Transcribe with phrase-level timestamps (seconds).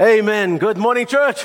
[0.00, 0.58] Amen.
[0.58, 1.44] Good morning, church.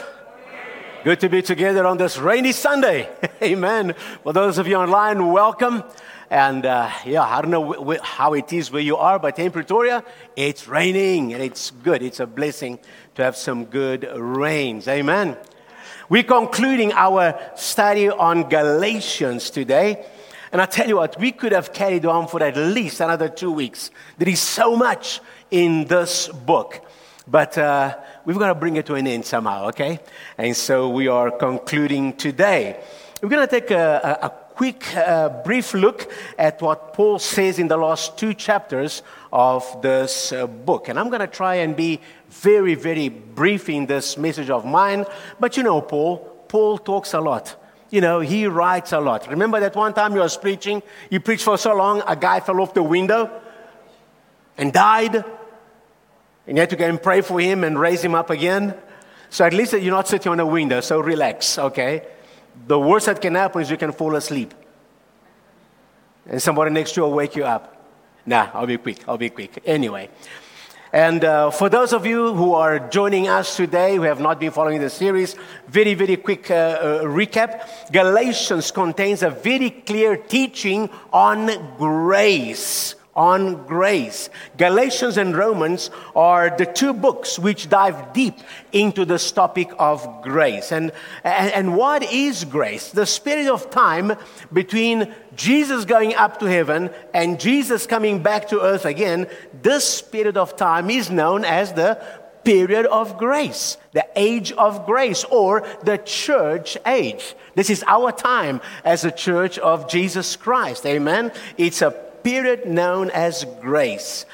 [1.04, 3.10] Good to be together on this rainy Sunday.
[3.42, 3.96] Amen.
[4.22, 5.84] For those of you online, welcome.
[6.30, 10.04] And uh, yeah, I don't know how it is where you are, but in Pretoria,
[10.36, 12.04] it's raining and it's good.
[12.04, 12.78] It's a blessing
[13.16, 14.88] to have some good rains.
[14.88, 15.36] Amen.
[16.08, 20.06] We're concluding our study on Galatians today.
[20.52, 23.52] And I tell you what, we could have carried on for at least another two
[23.52, 23.90] weeks.
[24.20, 26.86] There is so much in this book.
[27.28, 30.00] But uh, we've got to bring it to an end somehow, okay?
[30.38, 32.84] And so we are concluding today.
[33.22, 37.60] We're going to take a, a, a quick, uh, brief look at what Paul says
[37.60, 40.90] in the last two chapters of this uh, book.
[40.90, 45.06] And I'm going to try and be very, very brief in this message of mine.
[45.40, 46.18] But you know, Paul,
[46.48, 47.56] Paul talks a lot.
[47.90, 49.30] You know, he writes a lot.
[49.30, 50.82] Remember that one time you was preaching?
[51.10, 53.30] You preached for so long, a guy fell off the window
[54.58, 55.24] and died.
[56.48, 58.76] And you had to go and pray for him and raise him up again.
[59.30, 62.06] So at least you're not sitting on a window, so relax, okay?
[62.68, 64.54] The worst that can happen is you can fall asleep.
[66.28, 67.84] And somebody next to you will wake you up.
[68.26, 69.62] Nah, I'll be quick, I'll be quick.
[69.66, 70.10] Anyway.
[70.94, 74.52] And uh, for those of you who are joining us today, who have not been
[74.52, 75.36] following the series,
[75.68, 77.92] very, very quick uh, uh, recap.
[77.92, 84.30] Galatians contains a very clear teaching on grace on grace.
[84.58, 88.36] Galatians and Romans are the two books which dive deep
[88.72, 90.72] into this topic of grace.
[90.72, 90.92] And,
[91.24, 92.92] and, and, what is grace?
[92.92, 94.14] The spirit of time
[94.52, 99.28] between Jesus going up to heaven and Jesus coming back to earth again.
[99.62, 102.04] This period of time is known as the
[102.44, 107.36] period of grace, the age of grace, or the church age.
[107.56, 110.86] This is our time as a church of Jesus Christ.
[110.86, 111.32] Amen.
[111.58, 111.92] It's a
[112.24, 114.26] period known as grace.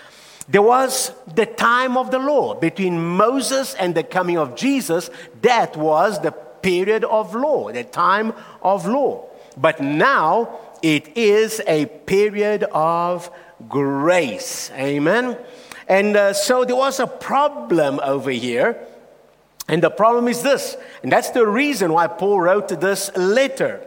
[0.47, 5.09] There was the time of the law between Moses and the coming of Jesus.
[5.41, 9.27] That was the period of law, the time of law.
[9.55, 13.29] But now it is a period of
[13.67, 14.71] grace.
[14.73, 15.37] Amen.
[15.87, 18.77] And uh, so there was a problem over here.
[19.67, 23.85] And the problem is this, and that's the reason why Paul wrote this letter.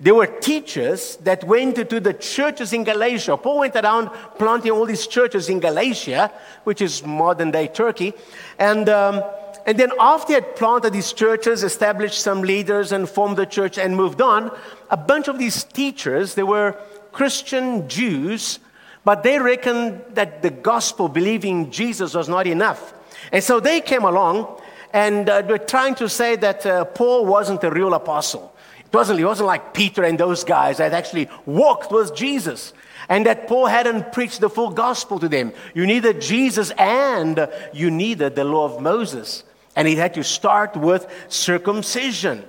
[0.00, 3.36] There were teachers that went to the churches in Galatia.
[3.36, 6.30] Paul went around planting all these churches in Galatia,
[6.62, 8.14] which is modern day Turkey.
[8.60, 9.24] And, um,
[9.66, 13.76] and then after he had planted these churches, established some leaders and formed the church
[13.76, 14.56] and moved on,
[14.88, 16.76] a bunch of these teachers, they were
[17.10, 18.60] Christian Jews,
[19.04, 22.94] but they reckoned that the gospel, believing Jesus, was not enough.
[23.32, 24.60] And so they came along
[24.92, 28.54] and uh, were trying to say that uh, Paul wasn't a real apostle.
[28.90, 32.72] It wasn't, it wasn't like Peter and those guys that actually walked with Jesus.
[33.10, 35.52] And that Paul hadn't preached the full gospel to them.
[35.74, 39.44] You needed Jesus and you needed the law of Moses.
[39.76, 42.44] And he had to start with circumcision.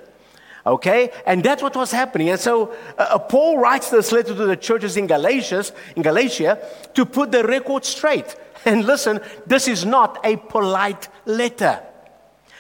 [0.66, 1.12] Okay?
[1.26, 2.30] And that's what was happening.
[2.30, 6.58] And so uh, uh Paul writes this letter to the churches in in Galatia
[6.94, 8.36] to put the record straight.
[8.66, 11.82] And listen, this is not a polite letter.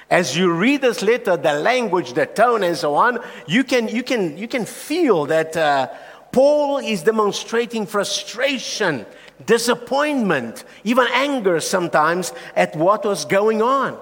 [0.09, 4.01] As you read this letter, the language, the tone, and so on, you can, you
[4.01, 5.87] can, you can feel that uh,
[6.31, 9.05] Paul is demonstrating frustration,
[9.45, 13.99] disappointment, even anger sometimes at what was going on.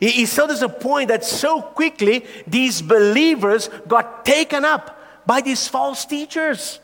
[0.00, 6.06] He, He's so disappointed that so quickly these believers got taken up by these false
[6.06, 6.80] teachers.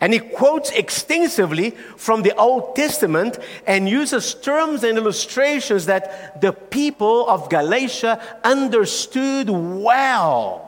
[0.00, 6.52] And he quotes extensively from the Old Testament and uses terms and illustrations that the
[6.52, 10.66] people of Galatia understood well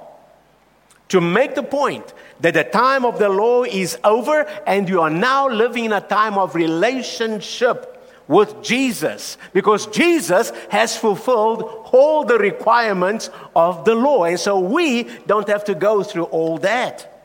[1.09, 5.11] to make the point that the time of the law is over and you are
[5.11, 7.95] now living in a time of relationship
[8.29, 14.25] with Jesus because Jesus has fulfilled all the requirements of the law.
[14.25, 17.18] And so we don't have to go through all that.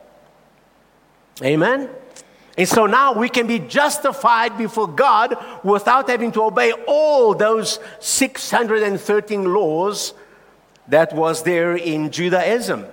[1.42, 1.90] Amen?
[2.56, 7.80] And so now we can be justified before God without having to obey all those
[7.98, 10.14] 613 laws
[10.86, 12.86] that was there in Judaism.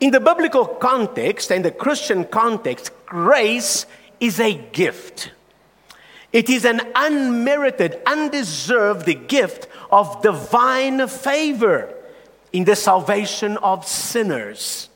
[0.00, 3.84] In the biblical context and the Christian context, grace
[4.20, 5.32] is a gift.
[6.32, 11.92] It is an unmerited, undeserved gift of divine favor
[12.52, 14.88] in the salvation of sinners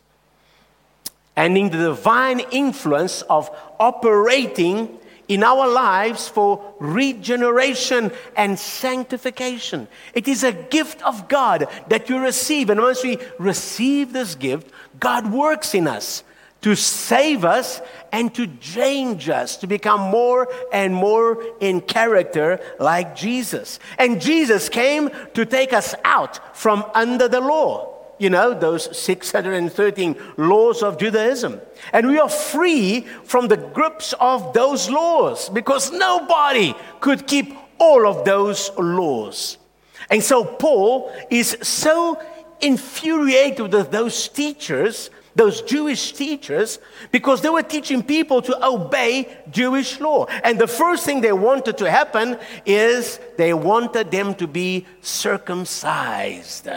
[1.37, 3.51] and in the divine influence of
[3.81, 4.99] operating
[5.29, 9.89] in our lives for regeneration and sanctification.
[10.15, 12.69] It is a gift of God that you receive.
[12.69, 14.71] And once we receive this gift,
[15.01, 16.23] God works in us
[16.63, 17.81] to save us
[18.13, 23.79] and to change us, to become more and more in character like Jesus.
[23.99, 27.93] And Jesus came to take us out from under the law.
[28.19, 31.61] You know, those 613 laws of Judaism.
[31.93, 38.07] And we are free from the grips of those laws because nobody could keep all
[38.07, 39.59] of those laws.
[40.11, 42.21] And so Paul is so
[42.61, 46.79] infuriated with those teachers those Jewish teachers
[47.11, 50.27] because they were teaching people to obey Jewish law.
[50.45, 56.69] And the first thing they wanted to happen is they wanted them to be circumcised.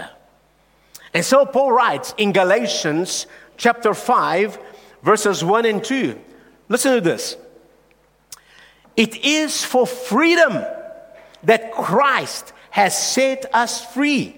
[1.16, 3.26] And so Paul writes in Galatians
[3.56, 4.60] chapter 5,
[5.02, 6.20] verses 1 and 2.
[6.68, 7.38] Listen to this.
[8.98, 10.62] It is for freedom
[11.44, 14.36] that Christ has set us free.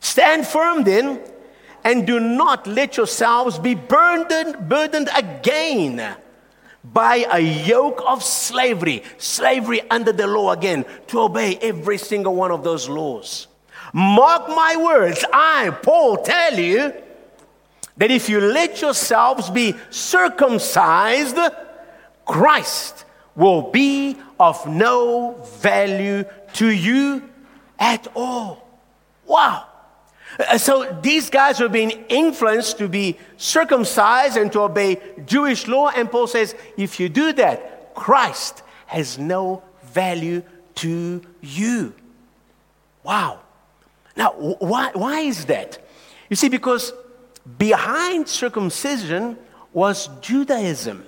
[0.00, 1.20] Stand firm then
[1.84, 6.16] and do not let yourselves be burdened, burdened again
[6.82, 12.50] by a yoke of slavery, slavery under the law again, to obey every single one
[12.50, 13.46] of those laws.
[13.92, 16.92] Mark my words, I, Paul, tell you
[17.96, 21.36] that if you let yourselves be circumcised,
[22.24, 23.04] Christ
[23.36, 26.24] will be of no value
[26.54, 27.28] to you
[27.78, 28.66] at all.
[29.26, 29.66] Wow.
[30.38, 35.90] Uh, so these guys were being influenced to be circumcised and to obey Jewish law.
[35.94, 40.42] And Paul says, if you do that, Christ has no value
[40.76, 41.94] to you.
[43.02, 43.40] Wow.
[44.16, 45.78] Now, why, why is that?
[46.28, 46.92] You see, because
[47.58, 49.38] behind circumcision
[49.72, 51.06] was Judaism.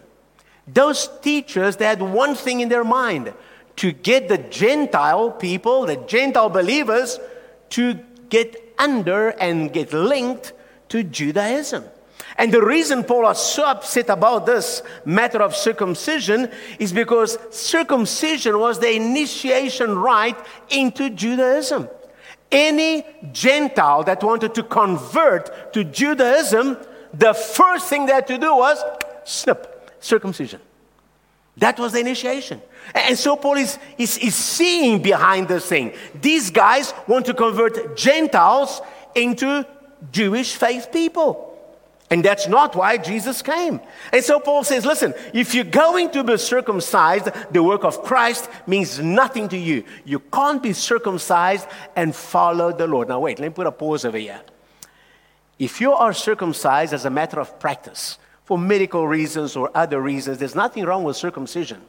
[0.66, 3.34] Those teachers, they had one thing in their mind
[3.76, 7.18] to get the Gentile people, the Gentile believers,
[7.70, 7.98] to
[8.28, 10.52] get under and get linked
[10.88, 11.84] to Judaism.
[12.36, 18.58] And the reason Paul is so upset about this matter of circumcision is because circumcision
[18.58, 20.38] was the initiation rite
[20.70, 21.88] into Judaism.
[22.54, 26.78] Any Gentile that wanted to convert to Judaism,
[27.12, 28.80] the first thing they had to do was
[29.24, 30.60] snip, circumcision.
[31.56, 32.62] That was the initiation.
[32.94, 35.94] And so Paul is, is, is seeing behind this thing.
[36.20, 38.80] These guys want to convert Gentiles
[39.16, 39.66] into
[40.12, 41.53] Jewish faith people.
[42.14, 43.81] And that's not why Jesus came.
[44.12, 48.49] And so Paul says, listen, if you're going to be circumcised, the work of Christ
[48.69, 49.82] means nothing to you.
[50.05, 51.66] You can't be circumcised
[51.96, 53.08] and follow the Lord.
[53.08, 54.40] Now, wait, let me put a pause over here.
[55.58, 60.38] If you are circumcised as a matter of practice, for medical reasons or other reasons,
[60.38, 61.82] there's nothing wrong with circumcision.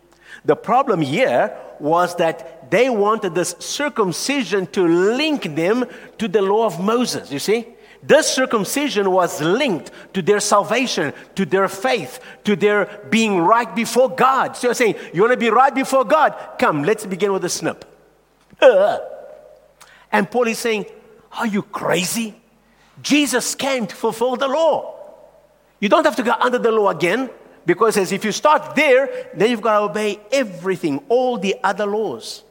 [0.43, 5.85] The problem here was that they wanted this circumcision to link them
[6.17, 7.74] to the law of Moses, you see?
[8.07, 14.09] This circumcision was linked to their salvation, to their faith, to their being right before
[14.09, 14.55] God.
[14.55, 16.35] So you're saying, you want to be right before God?
[16.59, 17.83] Come, let's begin with a snip.
[18.61, 18.99] Uh.
[20.11, 20.85] And Paul is saying,
[21.33, 22.35] Are you crazy?
[23.01, 24.95] Jesus came to fulfill the law.
[25.79, 27.29] You don't have to go under the law again.
[27.65, 31.87] Because as if you start there, then you've got to obey everything, all the other
[31.87, 32.43] laws.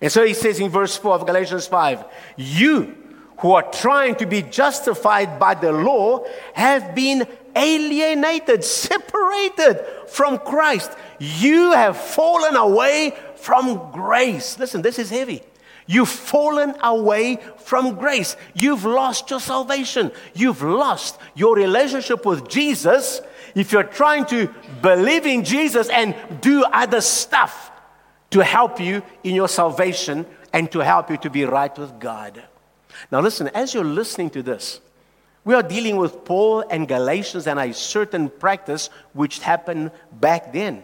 [0.00, 2.04] And so he says in verse 4 of Galatians 5
[2.36, 2.99] You
[3.40, 7.26] who are trying to be justified by the law have been
[7.56, 10.92] alienated, separated from Christ.
[11.18, 14.58] You have fallen away from grace.
[14.58, 15.42] Listen, this is heavy.
[15.86, 18.36] You've fallen away from grace.
[18.54, 20.12] You've lost your salvation.
[20.34, 23.20] You've lost your relationship with Jesus
[23.54, 27.72] if you're trying to believe in Jesus and do other stuff
[28.30, 32.44] to help you in your salvation and to help you to be right with God.
[33.10, 34.80] Now, listen, as you're listening to this,
[35.44, 40.82] we are dealing with Paul and Galatians and a certain practice which happened back then.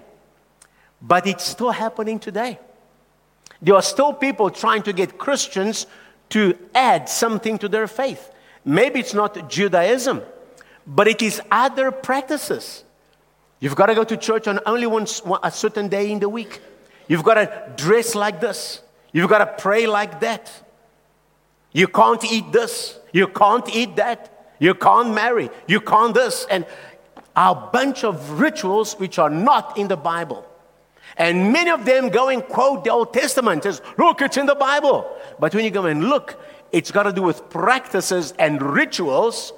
[1.02, 2.58] But it's still happening today.
[3.60, 5.86] There are still people trying to get Christians
[6.30, 8.30] to add something to their faith.
[8.64, 10.22] Maybe it's not Judaism,
[10.86, 12.82] but it is other practices.
[13.60, 15.06] You've got to go to church on only one,
[15.42, 16.60] a certain day in the week.
[17.08, 18.82] You've got to dress like this.
[19.12, 20.50] You've got to pray like that.
[21.76, 22.98] You can't eat this.
[23.12, 24.54] You can't eat that.
[24.58, 25.50] You can't marry.
[25.68, 26.46] You can't this.
[26.50, 26.64] And
[27.36, 30.46] a bunch of rituals which are not in the Bible.
[31.18, 34.54] And many of them go and quote the Old Testament says, look, it's in the
[34.54, 35.06] Bible.
[35.38, 36.40] But when you go and look,
[36.72, 39.52] it's got to do with practices and rituals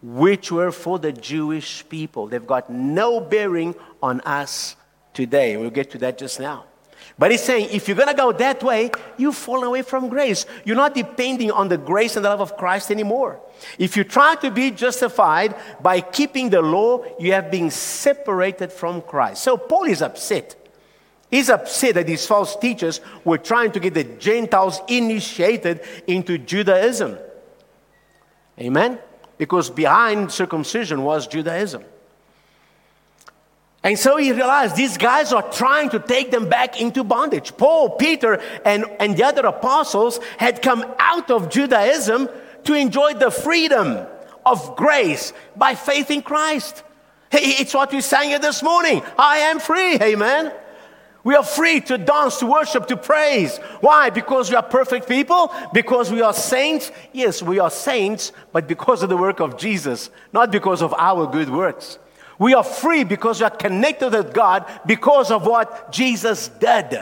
[0.00, 2.28] which were for the Jewish people.
[2.28, 4.74] They've got no bearing on us
[5.12, 5.58] today.
[5.58, 6.64] We'll get to that just now.
[7.22, 10.44] But he's saying if you're going to go that way, you've fallen away from grace.
[10.64, 13.38] You're not depending on the grace and the love of Christ anymore.
[13.78, 19.02] If you try to be justified by keeping the law, you have been separated from
[19.02, 19.44] Christ.
[19.44, 20.56] So Paul is upset.
[21.30, 27.18] He's upset that these false teachers were trying to get the Gentiles initiated into Judaism.
[28.58, 28.98] Amen?
[29.38, 31.84] Because behind circumcision was Judaism.
[33.84, 37.56] And so he realized these guys are trying to take them back into bondage.
[37.56, 42.28] Paul, Peter, and, and the other apostles had come out of Judaism
[42.64, 44.06] to enjoy the freedom
[44.46, 46.84] of grace by faith in Christ.
[47.32, 49.02] It's what we sang here this morning.
[49.18, 49.98] I am free.
[50.00, 50.52] Amen.
[51.24, 53.56] We are free to dance, to worship, to praise.
[53.80, 54.10] Why?
[54.10, 55.52] Because we are perfect people?
[55.72, 56.90] Because we are saints?
[57.12, 61.26] Yes, we are saints, but because of the work of Jesus, not because of our
[61.26, 61.98] good works.
[62.42, 67.00] We are free because we are connected with God because of what Jesus did.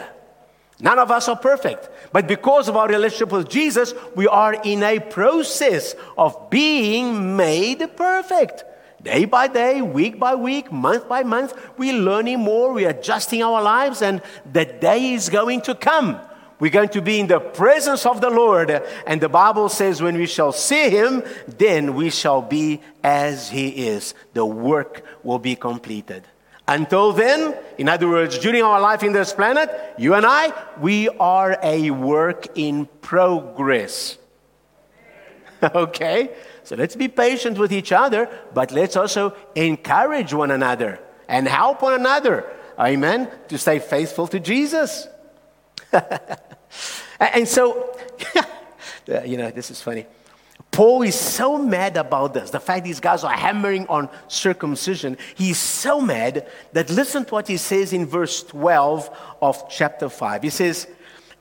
[0.79, 4.83] None of us are perfect, but because of our relationship with Jesus, we are in
[4.83, 8.65] a process of being made perfect.
[9.03, 13.63] Day by day, week by week, month by month, we're learning more, we're adjusting our
[13.63, 14.21] lives, and
[14.53, 16.21] the day is going to come.
[16.61, 18.71] We're going to be in the presence of the Lord.
[19.07, 23.89] And the Bible says, when we shall see him, then we shall be as he
[23.89, 24.15] is.
[24.35, 26.25] The work will be completed.
[26.69, 31.09] Until then, in other words, during our life in this planet, you and I, we
[31.09, 34.19] are a work in progress.
[35.63, 36.31] okay?
[36.63, 41.83] So let's be patient with each other, but let's also encourage one another and help
[41.83, 42.45] one another.
[42.79, 43.31] Amen?
[43.49, 45.09] To stay faithful to Jesus.
[47.19, 47.99] and so,
[49.25, 50.07] you know, this is funny.
[50.71, 55.19] Paul is so mad about this, the fact these guys are hammering on circumcision.
[55.35, 59.11] He's so mad that listen to what he says in verse 12
[59.43, 60.43] of chapter 5.
[60.43, 60.87] He says,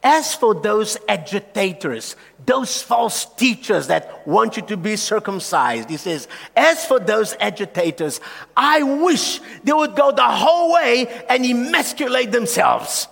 [0.01, 6.27] as for those agitators, those false teachers that want you to be circumcised, he says,
[6.55, 8.21] as for those agitators,
[8.55, 13.07] I wish they would go the whole way and emasculate themselves.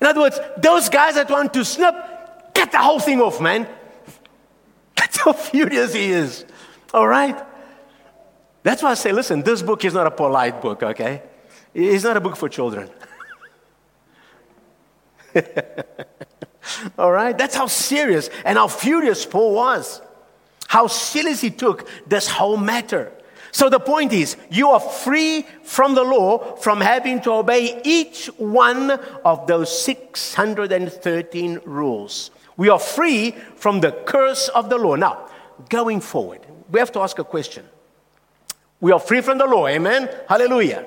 [0.00, 1.94] In other words, those guys that want to snip,
[2.54, 3.68] get the whole thing off, man.
[4.96, 6.44] That's how furious he is.
[6.94, 7.36] All right?
[8.62, 11.22] That's why I say, listen, this book is not a polite book, okay?
[11.74, 12.90] It's not a book for children.
[16.98, 17.36] All right?
[17.36, 20.00] That's how serious and how furious Paul was.
[20.66, 23.12] How serious he took this whole matter.
[23.50, 28.26] So the point is, you are free from the law from having to obey each
[28.36, 28.90] one
[29.24, 32.30] of those 613 rules.
[32.56, 34.96] We are free from the curse of the law.
[34.96, 35.28] Now,
[35.68, 36.40] going forward,
[36.70, 37.64] we have to ask a question.
[38.80, 40.08] We are free from the law, amen?
[40.28, 40.84] Hallelujah.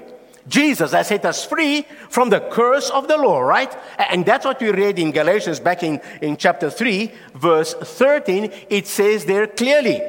[0.47, 3.75] Jesus has set us free from the curse of the law, right?
[3.97, 8.51] And that's what we read in Galatians back in, in chapter 3, verse 13.
[8.69, 10.01] It says there clearly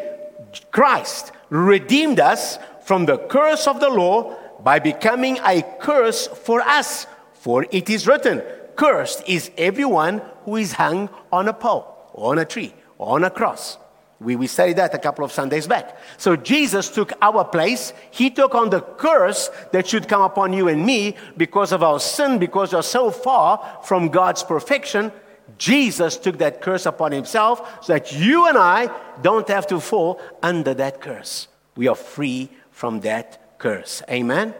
[0.70, 7.06] Christ redeemed us from the curse of the law by becoming a curse for us.
[7.34, 8.42] For it is written,
[8.74, 13.24] Cursed is everyone who is hung on a pole, or on a tree, or on
[13.24, 13.76] a cross.
[14.18, 15.98] We, we studied that a couple of Sundays back.
[16.16, 17.92] So Jesus took our place.
[18.10, 22.00] He took on the curse that should come upon you and me because of our
[22.00, 25.12] sin, because we're so far from God's perfection.
[25.58, 28.90] Jesus took that curse upon himself so that you and I
[29.22, 31.48] don't have to fall under that curse.
[31.76, 34.02] We are free from that curse.
[34.10, 34.54] Amen?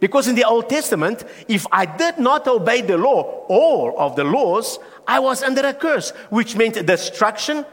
[0.00, 4.24] Because in the Old Testament, if I did not obey the law, all of the
[4.24, 7.66] laws, I was under a curse, which meant destruction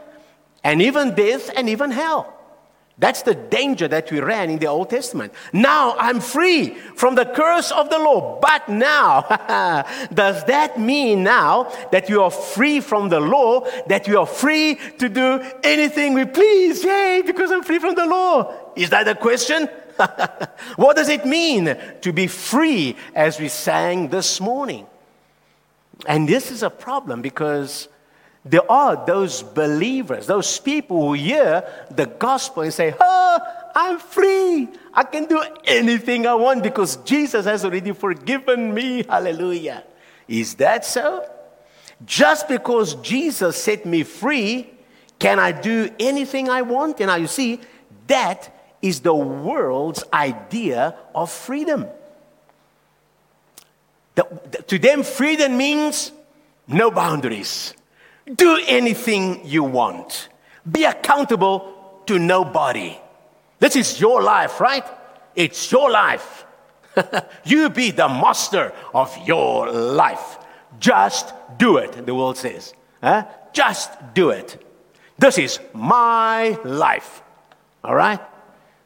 [0.64, 2.35] and even death and even hell.
[2.98, 5.34] That's the danger that we ran in the Old Testament.
[5.52, 8.40] Now I'm free from the curse of the law.
[8.40, 9.20] But now,
[10.14, 14.78] does that mean now that you are free from the law, that you are free
[14.98, 16.82] to do anything we please?
[16.82, 18.54] Yay, because I'm free from the law.
[18.76, 19.68] Is that a question?
[20.76, 24.86] what does it mean to be free as we sang this morning?
[26.06, 27.88] And this is a problem because
[28.48, 33.38] there are those believers, those people who hear the gospel and say, Oh,
[33.74, 34.68] I'm free.
[34.94, 39.02] I can do anything I want because Jesus has already forgiven me.
[39.02, 39.82] Hallelujah.
[40.28, 41.28] Is that so?
[42.04, 44.70] Just because Jesus set me free,
[45.18, 47.00] can I do anything I want?
[47.00, 47.60] And now you see,
[48.06, 51.86] that is the world's idea of freedom.
[54.14, 56.12] The, the, to them, freedom means
[56.68, 57.74] no boundaries.
[58.34, 60.28] Do anything you want.
[60.70, 62.98] Be accountable to nobody.
[63.58, 64.84] This is your life, right?
[65.34, 66.44] It's your life.
[67.44, 70.38] you be the master of your life.
[70.78, 72.74] Just do it, the world says.
[73.02, 73.26] Huh?
[73.52, 74.62] Just do it.
[75.18, 77.22] This is my life.
[77.84, 78.20] All right?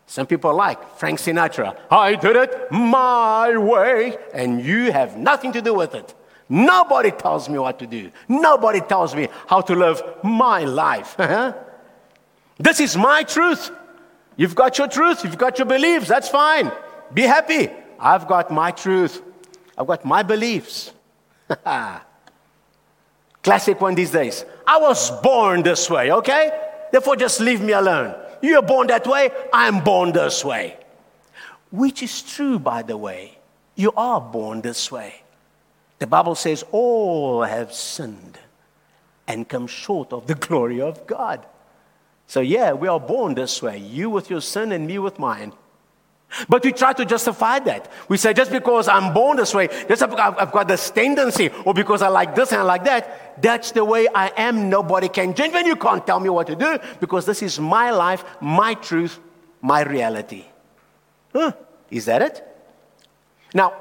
[0.07, 1.77] Some people like Frank Sinatra.
[1.91, 6.15] I did it my way, and you have nothing to do with it.
[6.51, 8.11] Nobody tells me what to do.
[8.29, 11.15] Nobody tells me how to live my life.
[11.19, 11.53] Uh-huh.
[12.59, 13.71] this is my truth.
[14.37, 16.73] You've got your truth, you've got your beliefs, that's fine.
[17.15, 17.71] Be happy.
[17.99, 19.23] I've got my truth,
[19.79, 20.93] I've got my beliefs.
[23.43, 24.45] Classic one these days.
[24.67, 26.51] I was born this way, okay?
[26.91, 28.15] Therefore, just leave me alone.
[28.43, 30.79] You're born that way, I'm born this way.
[31.71, 33.39] Which is true, by the way.
[33.77, 35.23] You are born this way.
[36.01, 38.39] The Bible says, All have sinned
[39.29, 41.47] and come short of the glory of God.
[42.27, 43.79] So, yeah, we are born this way.
[43.79, 45.53] You with your sin and me with mine.
[46.49, 47.91] But we try to justify that.
[48.09, 52.03] We say, just because I'm born this way, just I've got this tendency, or because
[52.03, 54.71] I like this and I like that, that's the way I am.
[54.71, 55.53] Nobody can change.
[55.53, 59.19] When you can't tell me what to do, because this is my life, my truth,
[59.61, 60.45] my reality.
[61.33, 61.53] Huh?
[61.91, 62.47] Is that it?
[63.53, 63.75] Now,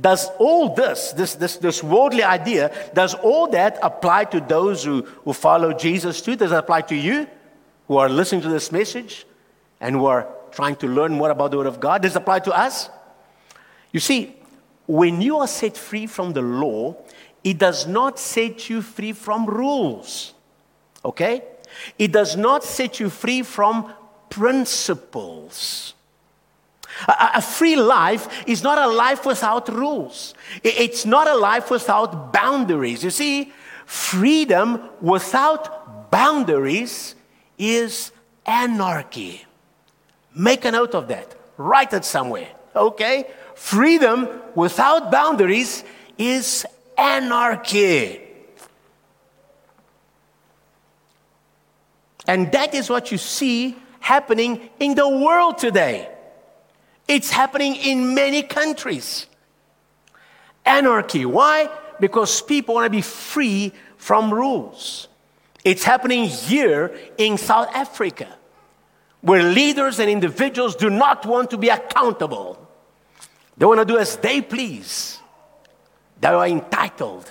[0.00, 5.02] does all this, this, this, this worldly idea, does all that apply to those who,
[5.02, 6.36] who follow Jesus too?
[6.36, 7.28] Does it apply to you
[7.86, 9.26] who are listening to this message
[9.80, 12.02] and who are trying to learn more about the Word of God.
[12.02, 12.88] Does it apply to us?
[13.92, 14.36] You see,
[14.86, 16.96] when you are set free from the law,
[17.42, 20.32] it does not set you free from rules.
[21.04, 21.42] Okay?
[21.98, 23.92] It does not set you free from
[24.30, 25.93] principles.
[27.08, 30.34] A, a, free life is not a life without rules.
[30.62, 33.02] It's not a life without boundaries.
[33.02, 33.52] You see,
[33.86, 37.14] freedom without boundaries
[37.58, 38.12] is
[38.46, 39.44] anarchy.
[40.34, 41.34] Make a note of that.
[41.56, 42.50] Write it somewhere.
[42.74, 43.26] Okay?
[43.54, 45.84] Freedom without boundaries
[46.18, 48.20] is anarchy.
[52.26, 56.13] And that is what you see happening in the world today.
[57.06, 59.26] It's happening in many countries.
[60.64, 61.26] Anarchy.
[61.26, 61.68] Why?
[62.00, 65.08] Because people want to be free from rules.
[65.64, 68.28] It's happening here in South Africa
[69.24, 72.58] where leaders and individuals do not want to be accountable.
[73.56, 75.18] They want to do as they please.
[76.20, 77.30] They are entitled.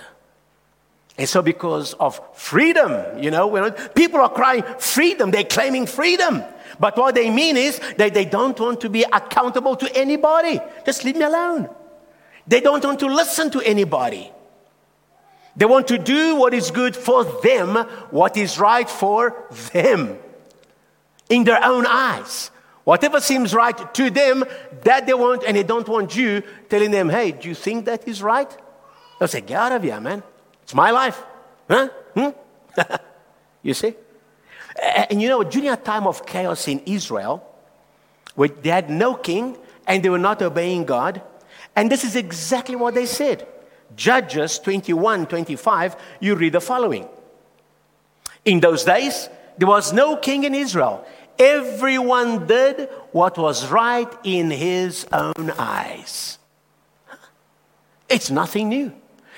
[1.16, 6.42] And so, because of freedom, you know, people are crying freedom, they're claiming freedom.
[6.78, 10.60] But what they mean is that they don't want to be accountable to anybody.
[10.84, 11.68] Just leave me alone.
[12.46, 14.30] They don't want to listen to anybody.
[15.56, 17.76] They want to do what is good for them,
[18.10, 20.18] what is right for them
[21.28, 22.50] in their own eyes.
[22.82, 24.44] Whatever seems right to them,
[24.82, 28.06] that they want, and they don't want you telling them, hey, do you think that
[28.06, 28.50] is right?
[29.18, 30.22] They'll say, get out of here, man.
[30.64, 31.22] It's my life.
[31.68, 31.88] Huh?
[32.14, 32.30] Hmm?
[33.62, 33.94] you see?
[34.80, 37.46] And you know, during a time of chaos in Israel,
[38.34, 39.56] where they had no king
[39.86, 41.22] and they were not obeying God,
[41.76, 43.46] and this is exactly what they said.
[43.96, 47.08] Judges 21 25, you read the following.
[48.44, 51.06] In those days, there was no king in Israel.
[51.38, 56.38] Everyone did what was right in his own eyes.
[58.08, 58.92] It's nothing new.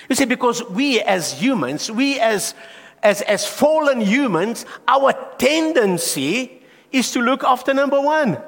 [0.09, 2.55] You see, because we as humans, we as,
[3.07, 8.43] as, as fallen humans, our tendency is to look after number one.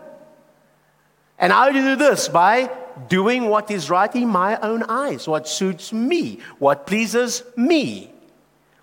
[1.38, 2.28] And how do you do this?
[2.28, 2.68] By
[3.08, 8.12] doing what is right in my own eyes, what suits me, what pleases me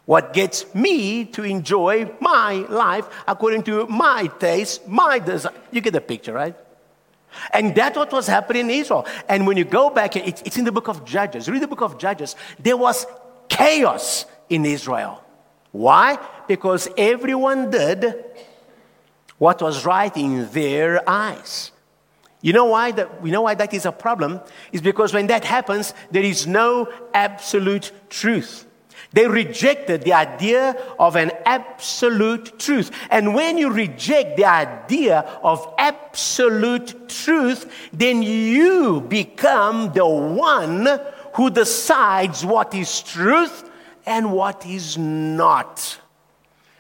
[0.06, 5.52] what gets me to enjoy my life according to my taste, my desire.
[5.72, 6.56] You get the picture, right?
[7.52, 9.08] And that's what was happening in Israel.
[9.28, 11.50] And when you go back, it's in the book of Judges.
[11.50, 12.36] Read the book of Judges.
[12.60, 13.08] There was
[13.50, 15.25] chaos in Israel.
[15.76, 16.18] Why?
[16.48, 18.16] Because everyone did
[19.38, 21.72] what was right in their eyes.
[22.42, 24.40] You know why that you know why that is a problem?
[24.72, 28.66] Is because when that happens, there is no absolute truth.
[29.12, 32.92] They rejected the idea of an absolute truth.
[33.10, 40.88] And when you reject the idea of absolute truth, then you become the one
[41.34, 43.70] who decides what is truth
[44.06, 46.00] and what is not.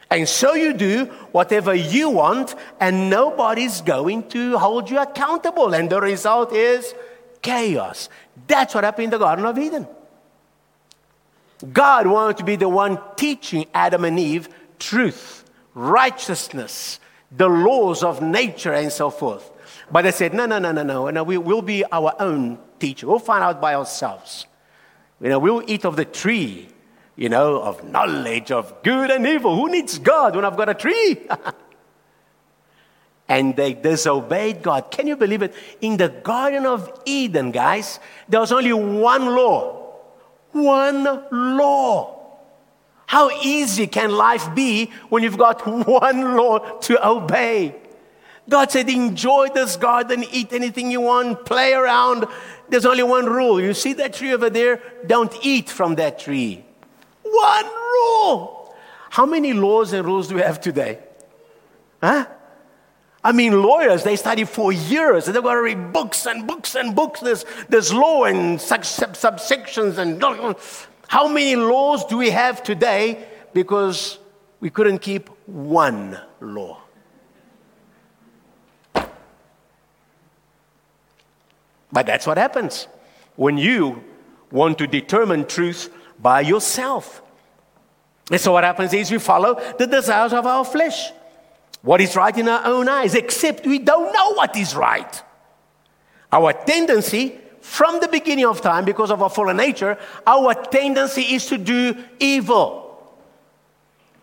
[0.10, 5.74] And so you do whatever you want, and nobody's going to hold you accountable.
[5.74, 6.94] And the result is
[7.42, 8.10] chaos.
[8.48, 9.88] That's what happened in the Garden of Eden.
[11.74, 17.00] God wanted to be the one teaching Adam and Eve truth, righteousness,
[17.32, 19.50] the laws of nature, and so forth.
[19.92, 23.08] But they said, no, no, no, no, no, no, we will be our own teacher.
[23.08, 24.46] We'll find out by ourselves.
[25.22, 26.68] You know, we'll eat of the tree,
[27.15, 29.56] you know, of knowledge of good and evil.
[29.56, 31.17] Who needs God when I've got a tree?
[33.28, 34.91] and they disobeyed God.
[34.91, 35.54] Can you believe it?
[35.82, 39.93] In the Garden of Eden, guys, there was only one law.
[40.51, 42.15] One law.
[43.08, 47.75] How easy can life be when you've got one law to obey?
[48.47, 52.25] God said, enjoy this garden, eat anything you want, play around.
[52.69, 53.60] There's only one rule.
[53.60, 54.82] You see that tree over there?
[55.08, 56.64] Don't eat from that tree.
[57.36, 58.76] One rule.
[59.10, 61.00] How many laws and rules do we have today?
[62.02, 62.26] Huh?
[63.24, 65.26] I mean, lawyers, they study for years.
[65.26, 67.21] They've got to read books and books and books.
[67.21, 69.98] There's, there's law and subsections.
[69.98, 70.21] And
[71.08, 74.19] how many laws do we have today because
[74.60, 76.82] we couldn't keep one law?
[81.91, 82.88] But that's what happens
[83.36, 84.04] when you
[84.52, 87.24] want to determine truth by yourself.
[88.32, 91.12] And so what happens is we follow the desires of our flesh.
[91.82, 95.24] What is right in our own eyes, except we don't know what is right.
[96.32, 101.46] Our tendency from the beginning of time, because of our fallen nature, our tendency is
[101.48, 103.16] to do evil.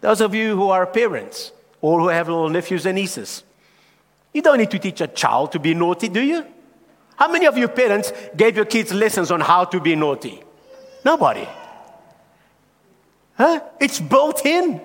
[0.01, 3.45] Those of you who are parents or who have little nephews and nieces,
[4.33, 6.45] you don't need to teach a child to be naughty, do you?
[7.17, 10.43] How many of you parents gave your kids lessons on how to be naughty?
[11.05, 11.47] Nobody.
[13.37, 13.61] Huh?
[13.81, 14.81] It's built in.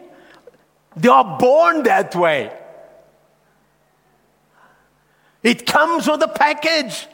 [0.96, 2.52] They are born that way.
[5.44, 7.08] It comes with a package.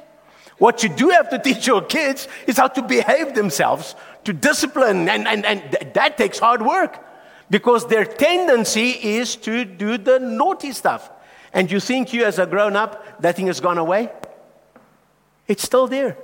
[0.58, 5.10] What you do have to teach your kids is how to behave themselves, to discipline,
[5.10, 7.00] and, and, and that takes hard work
[7.50, 11.12] because their tendency is to do the naughty stuff.
[11.54, 14.12] And you think you, as a grown up, that thing has gone away?
[15.48, 16.18] It's still there.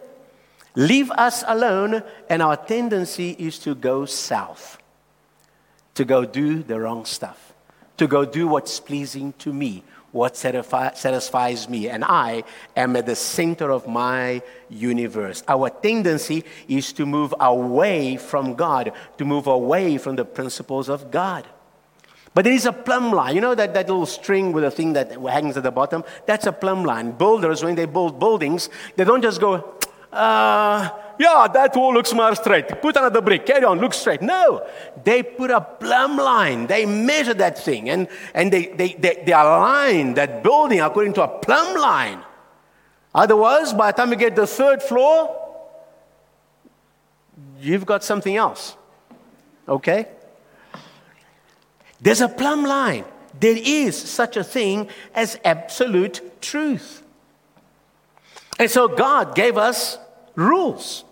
[0.76, 4.79] Leave us alone, and our tendency is to go south,
[6.00, 7.54] to go do the wrong stuff,
[7.98, 9.84] to go do what's pleasing to me,
[10.14, 15.44] what satisfies me, and I am at the center of my universe.
[15.46, 21.12] Our tendency is to move away from God, to move away from the principles of
[21.12, 21.46] God.
[22.34, 23.36] But there is a plumb line.
[23.36, 26.06] You know that, that little string with a thing that hangs at the bottom?
[26.26, 27.12] That's a plumb line.
[27.12, 29.76] Builders, when they build buildings, they don't just go,
[30.14, 32.82] uh, yeah, that wall looks more straight.
[32.82, 34.22] Put another brick, carry on, look straight.
[34.22, 34.66] No,
[35.04, 36.66] they put a plumb line.
[36.66, 41.24] They measure that thing and, and they, they, they, they align that building according to
[41.24, 42.24] a plumb line.
[43.14, 45.36] Otherwise, by the time you get the third floor,
[47.60, 48.78] you've got something else.
[49.68, 50.08] Okay?
[52.00, 53.04] There's a plumb line.
[53.38, 57.04] There is such a thing as absolute truth.
[58.58, 59.98] And so God gave us
[60.36, 61.04] rules.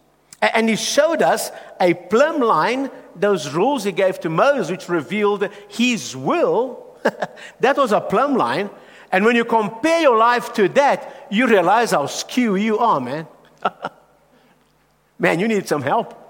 [0.54, 5.50] And He showed us a plumb line, those rules He gave to Moses, which revealed
[5.68, 6.86] His will.
[7.60, 8.70] that was a plumb line.
[9.12, 13.28] And when you compare your life to that, you realize how skew you are, man.
[15.20, 16.24] man, you need some help.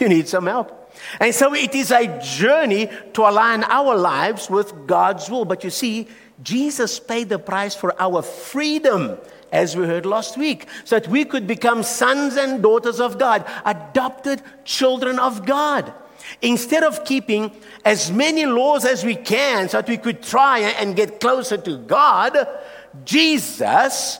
[0.00, 0.92] You need some help.
[1.20, 5.44] And so it is a journey to align our lives with God's will.
[5.44, 6.08] But you see,
[6.42, 9.18] Jesus paid the price for our freedom,
[9.54, 13.46] as we heard last week, so that we could become sons and daughters of God,
[13.64, 15.94] adopted children of God.
[16.42, 17.52] Instead of keeping
[17.84, 21.78] as many laws as we can so that we could try and get closer to
[21.78, 22.36] God,
[23.04, 24.18] Jesus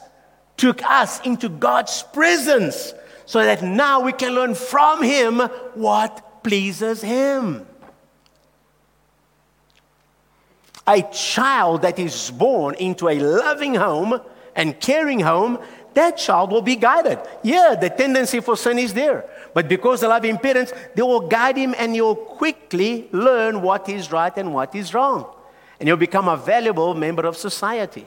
[0.56, 2.94] took us into God's presence
[3.26, 5.40] so that now we can learn from Him
[5.74, 7.66] what pleases Him.
[10.86, 14.20] A child that is born into a loving home
[14.54, 15.58] and caring home,
[15.94, 17.18] that child will be guided.
[17.42, 19.24] Yeah, the tendency for sin is there.
[19.54, 24.10] But because the loving parents, they will guide him and he'll quickly learn what is
[24.10, 25.26] right and what is wrong.
[25.78, 28.06] And he'll become a valuable member of society.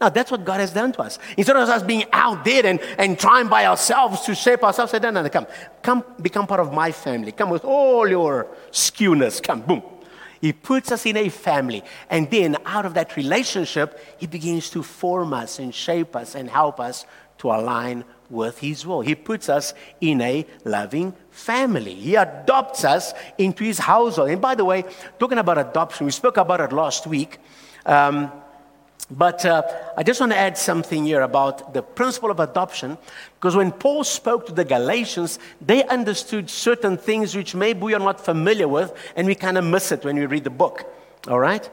[0.00, 1.20] Now, that's what God has done to us.
[1.36, 4.98] Instead of us being out there and, and trying by ourselves to shape ourselves, say,
[4.98, 5.46] no, no, no, come.
[5.82, 7.30] Come become part of my family.
[7.30, 9.40] Come with all your skewness.
[9.40, 9.82] Come, boom.
[10.44, 11.82] He puts us in a family.
[12.10, 16.50] And then out of that relationship, He begins to form us and shape us and
[16.50, 17.06] help us
[17.38, 19.00] to align with His will.
[19.00, 21.94] He puts us in a loving family.
[21.94, 24.28] He adopts us into His household.
[24.28, 24.84] And by the way,
[25.18, 27.38] talking about adoption, we spoke about it last week.
[27.86, 28.30] Um,
[29.10, 29.62] but uh,
[29.96, 32.96] I just want to add something here about the principle of adoption,
[33.34, 38.00] because when Paul spoke to the Galatians, they understood certain things which maybe we are
[38.00, 40.84] not familiar with, and we kind of miss it when we read the book.
[41.28, 41.68] All right?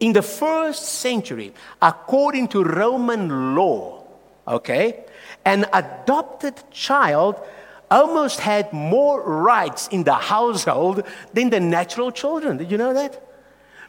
[0.00, 4.04] In the first century, according to Roman law,
[4.46, 5.04] okay,
[5.44, 7.36] an adopted child
[7.90, 12.56] almost had more rights in the household than the natural children.
[12.56, 13.25] Did you know that?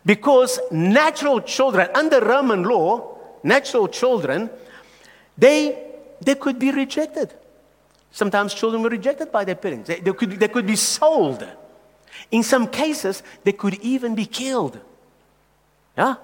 [0.08, 4.50] Because natural children, under Roman law, natural children,
[5.38, 5.84] they,
[6.22, 7.34] they could be rejected.
[8.10, 9.90] Sometimes children were rejected by their parents.
[9.90, 11.46] They, they, could, they could be sold.
[12.32, 14.80] In some cases, they could even be killed.
[15.98, 16.16] Yeah?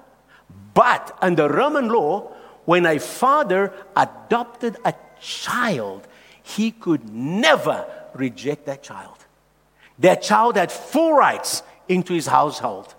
[0.72, 2.32] But under Roman law,
[2.64, 6.08] when a father adopted a child,
[6.42, 9.18] he could never reject that child.
[9.98, 12.94] That child had full rights into his household.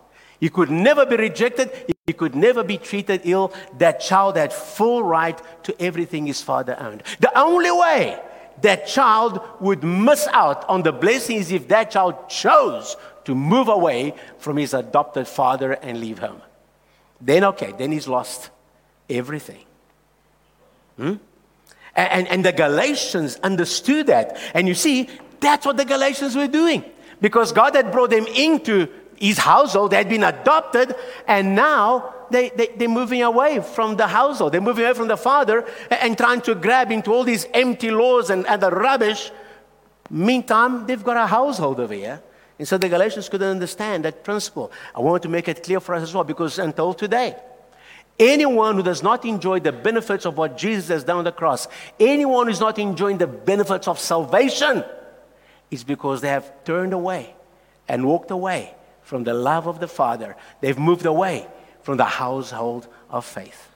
[0.46, 1.72] He could never be rejected.
[2.06, 3.52] He could never be treated ill.
[3.80, 7.02] That child had full right to everything his father owned.
[7.20, 8.22] The only way
[8.62, 14.14] that child would miss out on the blessings if that child chose to move away
[14.38, 16.44] from his adopted father and leave home.
[17.20, 18.52] Then, okay, then he's lost
[19.10, 19.66] everything.
[20.98, 21.16] Hmm?
[21.96, 24.38] And, and the Galatians understood that.
[24.54, 26.86] And you see, that's what the Galatians were doing.
[27.20, 30.96] Because God had brought them into his household, they had been adopted,
[31.28, 34.54] and now they, they, they're moving away from the household.
[34.54, 38.30] They're moving away from the father and trying to grab into all these empty laws
[38.30, 39.32] and, other rubbish.
[40.10, 42.22] Meantime, they've got a household over here.
[42.58, 44.72] And so the Galatians couldn't understand that principle.
[44.96, 47.36] I want to make it clear for us as well because until today,
[48.18, 51.68] Anyone who does not enjoy the benefits of what Jesus has done on the cross,
[52.00, 54.86] anyone who's not enjoying the benefits of salvation,
[55.70, 57.36] is because they have turned away
[57.90, 58.74] and walked away
[59.06, 60.36] from the love of the Father.
[60.60, 61.48] They've moved away
[61.84, 63.70] from the household of faith.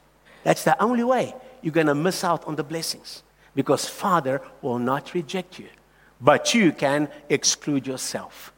[0.44, 3.24] That's the only way you're going to miss out on the blessings
[3.56, 5.68] because Father will not reject you,
[6.20, 8.52] but you can exclude yourself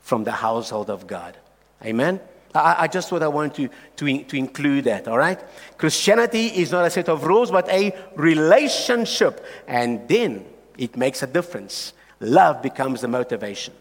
[0.00, 1.36] from the household of God.
[1.84, 2.20] Amen.
[2.54, 3.54] I, just thought I wanted
[3.96, 5.38] to, to, to include that, all right?
[5.76, 9.44] Christianity is not a set of rules, but a relationship.
[9.66, 10.46] And then
[10.78, 11.92] it makes a difference.
[12.20, 13.74] Love becomes the motivation.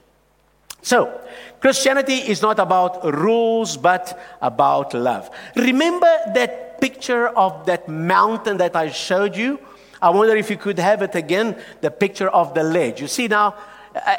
[0.85, 1.19] So,
[1.61, 5.31] Christianity is not about rules, but about love.
[5.55, 9.59] Remember that picture of that mountain that I showed you?
[9.99, 13.01] I wonder if you could have it again, the picture of the ledge.
[13.01, 13.55] You see now,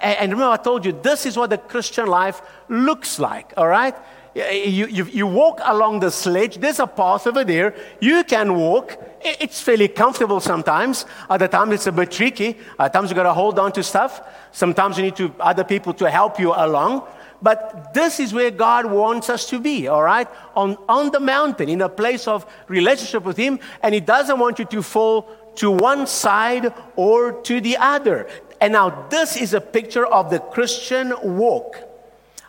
[0.03, 3.95] and remember I told you, this is what the Christian life looks like, all right?
[4.35, 7.77] You, you, you, walk along the ledge, there's a path over there.
[8.01, 8.99] You can walk.
[9.27, 11.05] It's fairly comfortable sometimes.
[11.29, 12.57] Other times it's a bit tricky.
[12.79, 14.23] At times you got to hold on to stuff.
[14.53, 17.03] Sometimes you need to, other people to help you along.
[17.43, 20.29] But this is where God wants us to be, all right?
[20.55, 23.59] On, on the mountain, in a place of relationship with Him.
[23.83, 28.29] And He doesn't want you to fall to one side or to the other.
[28.61, 31.83] And now, this is a picture of the Christian walk.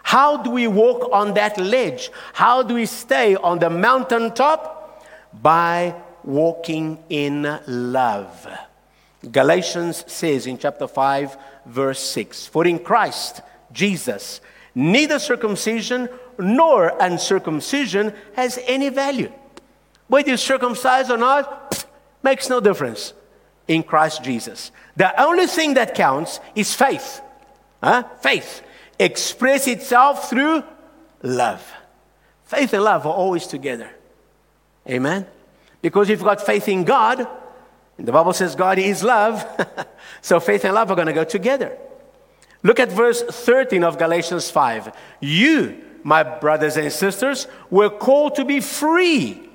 [0.03, 2.11] How do we walk on that ledge?
[2.33, 4.75] How do we stay on the mountaintop?
[5.41, 5.95] By
[6.27, 8.47] walking in love.
[9.31, 14.41] Galatians says in chapter 5, verse 6 For in Christ Jesus,
[14.75, 19.31] neither circumcision nor uncircumcision has any value.
[20.07, 21.85] Whether you're circumcised or not,
[22.21, 23.13] makes no difference
[23.67, 24.71] in Christ Jesus.
[24.95, 27.21] The only thing that counts is faith.
[27.81, 28.03] Huh?
[28.21, 28.61] Faith
[28.99, 30.63] express itself through
[31.21, 31.65] love.
[32.45, 33.89] Faith and love are always together.
[34.89, 35.25] Amen?
[35.87, 37.25] Because you've got faith in God,
[37.97, 39.47] and the Bible says God is love,
[40.21, 41.77] so faith and love are going to go together.
[42.61, 44.93] Look at verse 13 of Galatians 5.
[45.21, 49.49] You, my brothers and sisters, were called to be free,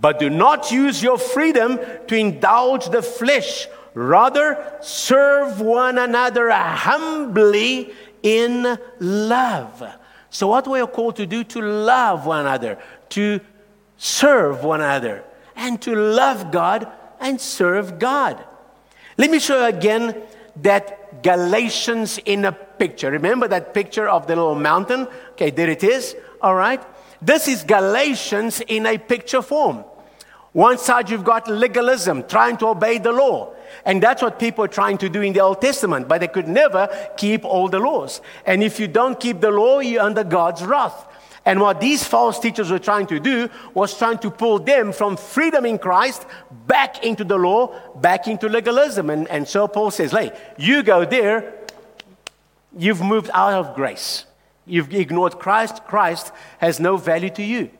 [0.00, 3.68] but do not use your freedom to indulge the flesh.
[3.94, 7.92] Rather, serve one another humbly
[8.24, 9.84] in love.
[10.30, 11.44] So, what we are called to do?
[11.44, 12.76] To love one another,
[13.10, 13.38] to
[13.96, 15.22] serve one another,
[15.56, 16.86] and to love God
[17.18, 18.42] and serve God.
[19.18, 20.22] Let me show you again
[20.62, 23.10] that Galatians in a picture.
[23.10, 25.08] Remember that picture of the little mountain?
[25.32, 26.14] Okay, there it is.
[26.40, 26.82] All right.
[27.20, 29.84] This is Galatians in a picture form.
[30.52, 33.52] One side you've got legalism, trying to obey the law.
[33.84, 36.48] And that's what people are trying to do in the Old Testament, but they could
[36.48, 38.22] never keep all the laws.
[38.46, 41.06] And if you don't keep the law, you're under God's wrath.
[41.46, 45.16] And what these false teachers were trying to do was trying to pull them from
[45.16, 46.26] freedom in Christ
[46.66, 49.10] back into the law, back into legalism.
[49.10, 51.54] And, and so Paul says, hey, you go there,
[52.76, 54.26] you've moved out of grace.
[54.66, 55.84] You've ignored Christ.
[55.84, 57.70] Christ has no value to you.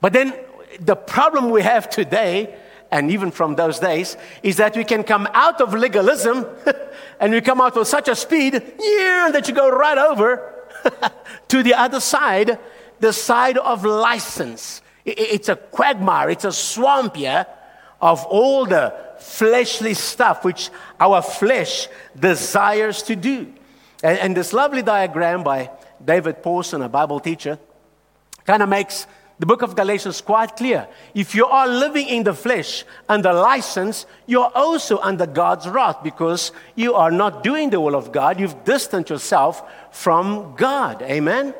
[0.00, 0.34] But then
[0.80, 2.52] the problem we have today
[2.92, 6.44] and even from those days, is that we can come out of legalism
[7.20, 10.49] and we come out with such a speed yeah, that you go right over
[11.48, 12.58] to the other side
[13.00, 14.82] the side of license.
[15.04, 17.46] It's a quagmire, it's a swamp here
[18.00, 21.88] of all the fleshly stuff which our flesh
[22.18, 23.52] desires to do.
[24.02, 25.70] And, this lovely diagram by
[26.02, 27.58] David Pawson, a Bible teacher,
[28.46, 29.06] kind of makes
[29.40, 30.86] the book of Galatians is quite clear.
[31.14, 36.52] If you are living in the flesh under license, you're also under God's wrath because
[36.74, 38.38] you are not doing the will of God.
[38.38, 41.00] You've distanced yourself from God.
[41.00, 41.54] Amen?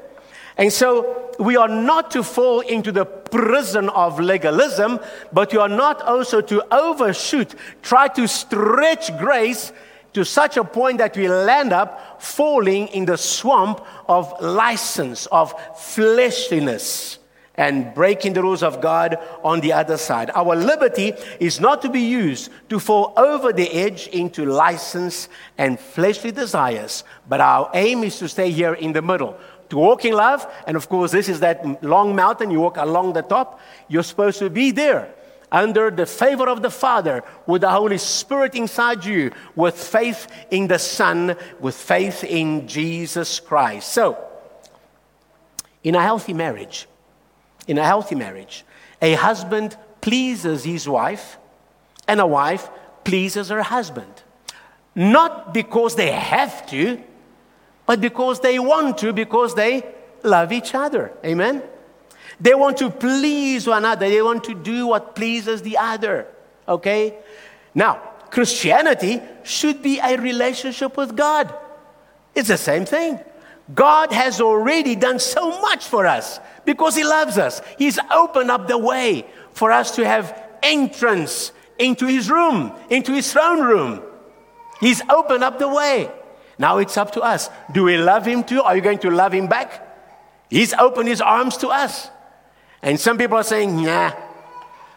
[0.59, 5.01] And so we are not to fall into the prison of legalism,
[5.33, 9.73] but you are not also to overshoot, try to stretch grace
[10.13, 15.55] to such a point that we land up falling in the swamp of license, of
[15.79, 17.20] fleshliness
[17.61, 20.31] and breaking the rules of God on the other side.
[20.35, 25.79] Our liberty is not to be used to fall over the edge into license and
[25.79, 29.37] fleshly desires, but our aim is to stay here in the middle.
[29.69, 33.13] To walk in love, and of course, this is that long mountain, you walk along
[33.13, 35.13] the top, you're supposed to be there
[35.53, 40.67] under the favor of the Father, with the Holy Spirit inside you, with faith in
[40.67, 43.93] the Son, with faith in Jesus Christ.
[43.93, 44.17] So,
[45.85, 46.87] in a healthy marriage,
[47.71, 48.65] in a healthy marriage,
[49.01, 51.39] a husband pleases his wife
[52.09, 52.69] and a wife
[53.05, 54.13] pleases her husband.
[54.97, 57.01] Not because they have to,
[57.87, 59.87] but because they want to, because they
[60.25, 61.13] love each other.
[61.25, 61.63] Amen?
[62.41, 66.27] They want to please one another, they want to do what pleases the other.
[66.67, 67.15] Okay?
[67.73, 68.03] Now,
[68.33, 71.55] Christianity should be a relationship with God.
[72.35, 73.21] It's the same thing.
[73.75, 77.61] God has already done so much for us because He loves us.
[77.79, 83.33] He's opened up the way for us to have entrance into His room, into His
[83.33, 84.03] throne room.
[84.81, 86.11] He's opened up the way.
[86.59, 87.49] Now it's up to us.
[87.73, 88.63] Do we love Him too?
[88.63, 89.87] Are you going to love Him back?
[90.49, 92.11] He's opened His arms to us.
[92.83, 94.13] And some people are saying, nah.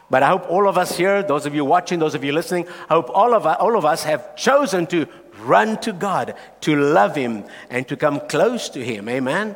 [0.10, 2.68] But I hope all of us here, those of you watching, those of you listening,
[2.90, 5.08] I hope all of, all of us have chosen to
[5.40, 9.10] run to God, to love Him, and to come close to Him.
[9.10, 9.56] Amen?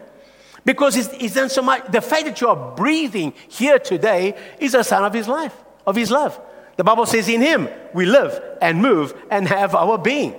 [0.66, 1.90] Because it's, he's done so much.
[1.92, 5.54] The fact that you are breathing here today is a sign of His life,
[5.86, 6.40] of His love.
[6.76, 10.36] The Bible says, In Him we live and move and have our being.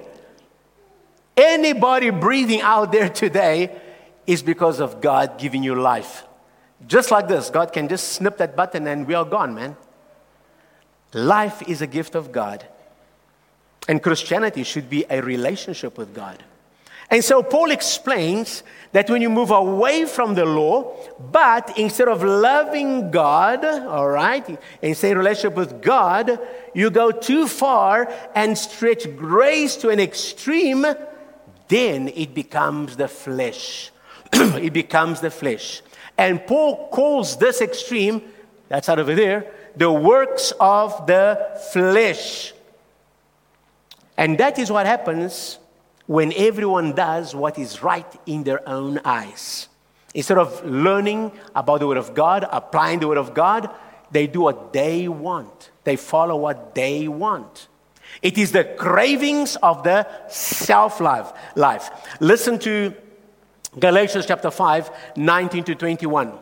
[1.37, 3.81] Anybody breathing out there today
[4.27, 6.25] is because of God giving you life.
[6.87, 9.77] Just like this, God can just snip that button and we are gone, man.
[11.13, 12.67] Life is a gift of God.
[13.89, 16.45] And Christianity should be a relationship with God.
[17.11, 22.23] And so Paul explains that when you move away from the law, but instead of
[22.23, 26.39] loving God, all right, and say relationship with God,
[26.75, 30.85] you go too far and stretch grace to an extreme,
[31.69, 33.91] then it becomes the flesh.
[34.33, 35.81] it becomes the flesh.
[36.19, 38.21] And Paul calls this extreme,
[38.69, 42.53] that's out over there, the works of the flesh.
[44.19, 45.59] And that is what happens
[46.07, 49.69] when everyone does what is right in their own eyes.
[50.13, 53.71] Instead of learning about the Word of God, applying the Word of God,
[54.11, 55.71] they do what they want.
[55.85, 57.69] They follow what they want.
[58.21, 61.31] It is the cravings of the self life.
[61.55, 61.91] Life.
[62.21, 62.95] Listen to
[63.79, 66.33] Galatians chapter 5, 19 to 21.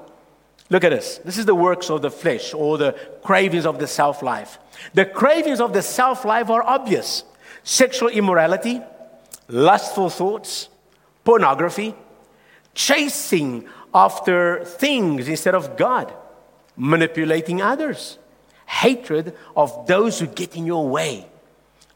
[0.71, 1.19] Look at this.
[1.19, 4.59] This is the works of the flesh or the cravings of the self life.
[4.95, 7.25] The cravings of the self life are obvious
[7.67, 8.81] sexual immorality,
[9.49, 10.69] lustful thoughts,
[11.25, 11.95] pornography,
[12.75, 16.15] chasing after things instead of God,
[16.77, 18.19] manipulating others,
[18.67, 21.27] hatred of those who get in your way,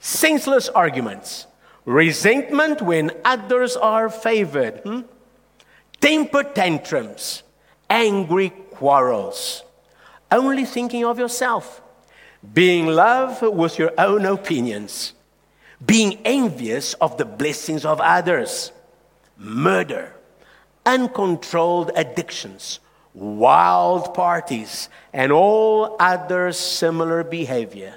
[0.01, 1.47] senseless arguments,
[1.85, 5.03] resentment when others are favored, hmm?
[6.01, 7.45] temper tantrums,
[7.89, 9.63] angry quarrels,
[10.33, 11.81] only thinking of yourself,
[12.55, 15.13] being love with your own opinions
[15.85, 18.73] being envious of the blessings of others,
[19.37, 20.15] murder,
[20.85, 22.81] uncontrolled addictions,
[23.15, 27.95] wild parties, and all other similar behavior.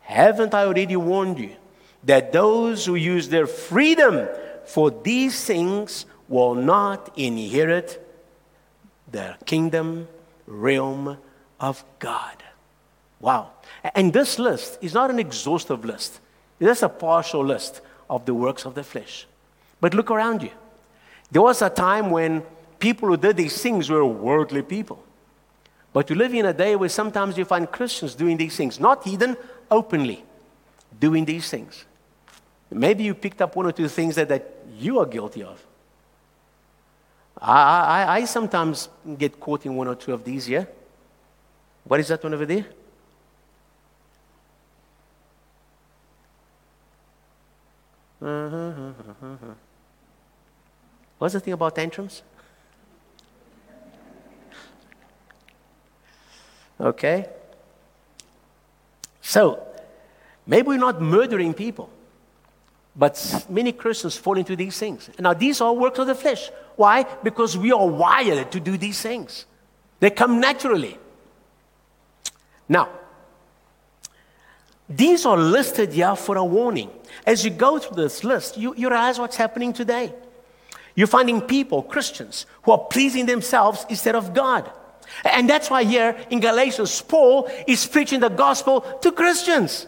[0.00, 1.56] Haven't I already warned you
[2.04, 4.28] that those who use their freedom
[4.66, 8.00] for these things will not inherit
[9.10, 10.08] the kingdom
[10.46, 11.18] realm
[11.58, 12.42] of God?
[13.20, 13.50] Wow.
[13.94, 16.20] And this list is not an exhaustive list.
[16.58, 19.26] That's a partial list of the works of the flesh.
[19.80, 20.50] But look around you.
[21.30, 22.42] There was a time when
[22.78, 25.02] people who did these things were worldly people.
[25.92, 29.04] But you live in a day where sometimes you find Christians doing these things, not
[29.04, 29.36] hidden,
[29.70, 30.24] openly
[30.98, 31.84] doing these things.
[32.70, 35.64] Maybe you picked up one or two things that, that you are guilty of.
[37.40, 40.64] I, I, I sometimes get caught in one or two of these yeah?
[41.84, 42.66] What is that one over there?
[51.18, 52.22] What's the thing about tantrums?
[56.80, 57.28] Okay?
[59.20, 59.66] So,
[60.46, 61.88] maybe we're not murdering people,
[62.96, 65.08] but many Christians fall into these things.
[65.18, 66.50] Now, these are works of the flesh.
[66.76, 67.04] Why?
[67.22, 69.46] Because we are wired to do these things,
[70.00, 70.98] they come naturally.
[72.68, 72.88] Now,
[74.88, 76.90] these are listed here for a warning.
[77.26, 80.12] As you go through this list, you, you realize what's happening today.
[80.94, 84.70] You're finding people, Christians, who are pleasing themselves instead of God.
[85.24, 89.86] And that's why here in Galatians, Paul is preaching the gospel to Christians.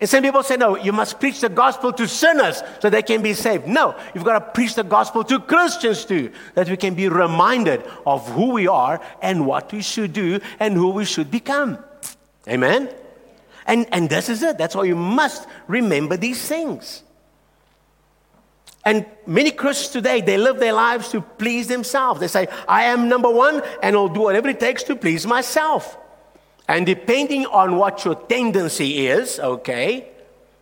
[0.00, 3.22] And some people say, no, you must preach the gospel to sinners so they can
[3.22, 3.66] be saved.
[3.66, 7.84] No, you've got to preach the gospel to Christians too, that we can be reminded
[8.04, 11.78] of who we are and what we should do and who we should become.
[12.48, 12.90] Amen?
[13.66, 14.58] And, and this is it.
[14.58, 17.02] That's why you must remember these things.
[18.84, 22.20] And many Christians today, they live their lives to please themselves.
[22.20, 25.96] They say, I am number one, and I'll do whatever it takes to please myself.
[26.68, 30.08] And depending on what your tendency is, okay,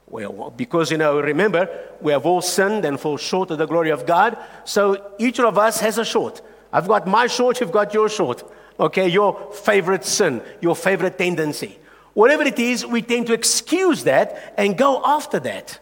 [0.07, 1.69] well, because, you know, remember,
[2.01, 4.37] we have all sinned and fall short of the glory of God.
[4.65, 6.43] So each of us has a short.
[6.73, 8.45] I've got my short, you've got your short.
[8.79, 11.79] Okay, your favorite sin, your favorite tendency.
[12.15, 15.79] Whatever it is, we tend to excuse that and go after that.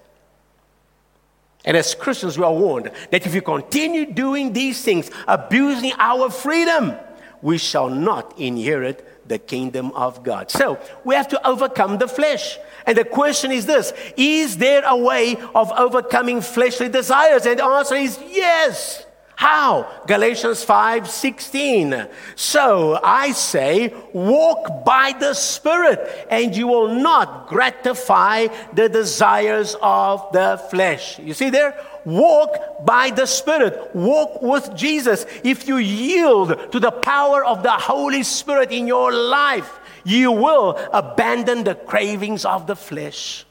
[1.64, 6.30] And as Christians, we are warned that if we continue doing these things, abusing our
[6.30, 6.94] freedom,
[7.42, 10.50] we shall not inherit the kingdom of God.
[10.50, 12.58] So we have to overcome the flesh.
[12.86, 17.46] And the question is this Is there a way of overcoming fleshly desires?
[17.46, 19.06] And the answer is yes.
[19.40, 19.88] How?
[20.06, 22.08] Galatians 5 16.
[22.36, 30.30] So I say, walk by the Spirit, and you will not gratify the desires of
[30.34, 31.18] the flesh.
[31.18, 31.74] You see there?
[32.04, 33.96] Walk by the Spirit.
[33.96, 35.24] Walk with Jesus.
[35.42, 40.76] If you yield to the power of the Holy Spirit in your life, you will
[40.92, 43.46] abandon the cravings of the flesh.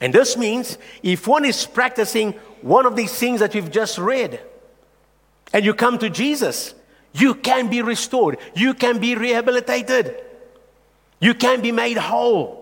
[0.00, 2.32] And this means if one is practicing
[2.62, 4.40] one of these things that we've just read,
[5.52, 6.74] and you come to Jesus,
[7.12, 10.16] you can be restored, you can be rehabilitated,
[11.20, 12.60] you can be made whole.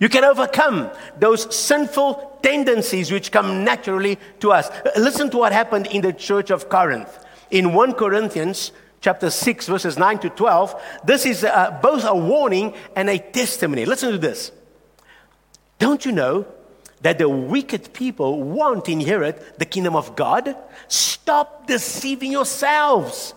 [0.00, 4.68] You can overcome those sinful tendencies which come naturally to us.
[4.96, 7.24] Listen to what happened in the church of Corinth.
[7.52, 12.74] In 1 Corinthians chapter 6 verses 9 to 12, this is uh, both a warning
[12.96, 13.84] and a testimony.
[13.84, 14.50] Listen to this.
[15.78, 16.46] Don't you know
[17.02, 20.56] that the wicked people won't inherit the kingdom of God?
[20.88, 23.34] Stop deceiving yourselves.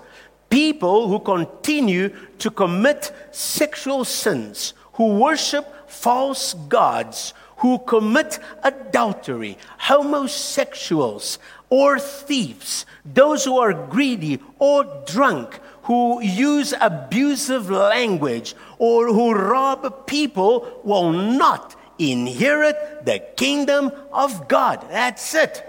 [0.49, 11.39] People who continue to commit sexual sins, who worship false gods, who commit adultery, homosexuals,
[11.69, 20.05] or thieves, those who are greedy or drunk, who use abusive language, or who rob
[20.07, 24.85] people will not inherit the kingdom of God.
[24.89, 25.63] That's it.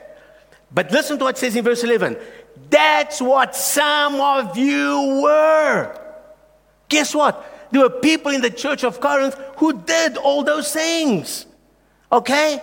[0.73, 2.17] But listen to what it says in verse 11.
[2.71, 5.99] That's what some of you were.
[6.89, 7.69] Guess what?
[7.71, 11.47] There were people in the church of Corinth who did all those things.
[12.11, 12.63] Okay?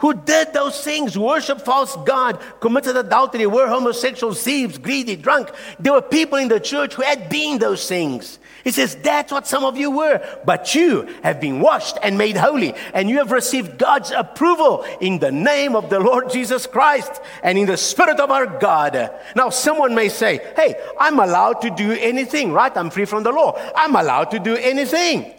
[0.00, 5.50] Who did those things, worshiped false God, committed adultery, were homosexual, thieves, greedy, drunk.
[5.78, 8.38] There were people in the church who had been those things.
[8.64, 10.26] He says, That's what some of you were.
[10.46, 15.18] But you have been washed and made holy, and you have received God's approval in
[15.18, 19.10] the name of the Lord Jesus Christ and in the Spirit of our God.
[19.36, 22.74] Now, someone may say, Hey, I'm allowed to do anything, right?
[22.74, 23.60] I'm free from the law.
[23.76, 25.30] I'm allowed to do anything.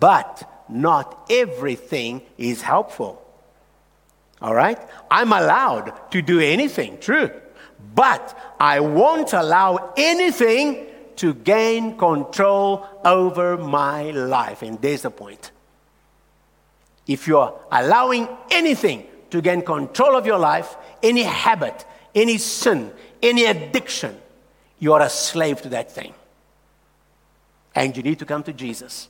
[0.00, 3.25] But not everything is helpful.
[4.40, 4.78] All right?
[5.10, 7.30] I'm allowed to do anything, true.
[7.94, 14.62] But I won't allow anything to gain control over my life.
[14.62, 15.50] And there's the point.
[17.06, 23.46] If you're allowing anything to gain control of your life, any habit, any sin, any
[23.46, 24.16] addiction,
[24.78, 26.12] you are a slave to that thing.
[27.74, 29.08] And you need to come to Jesus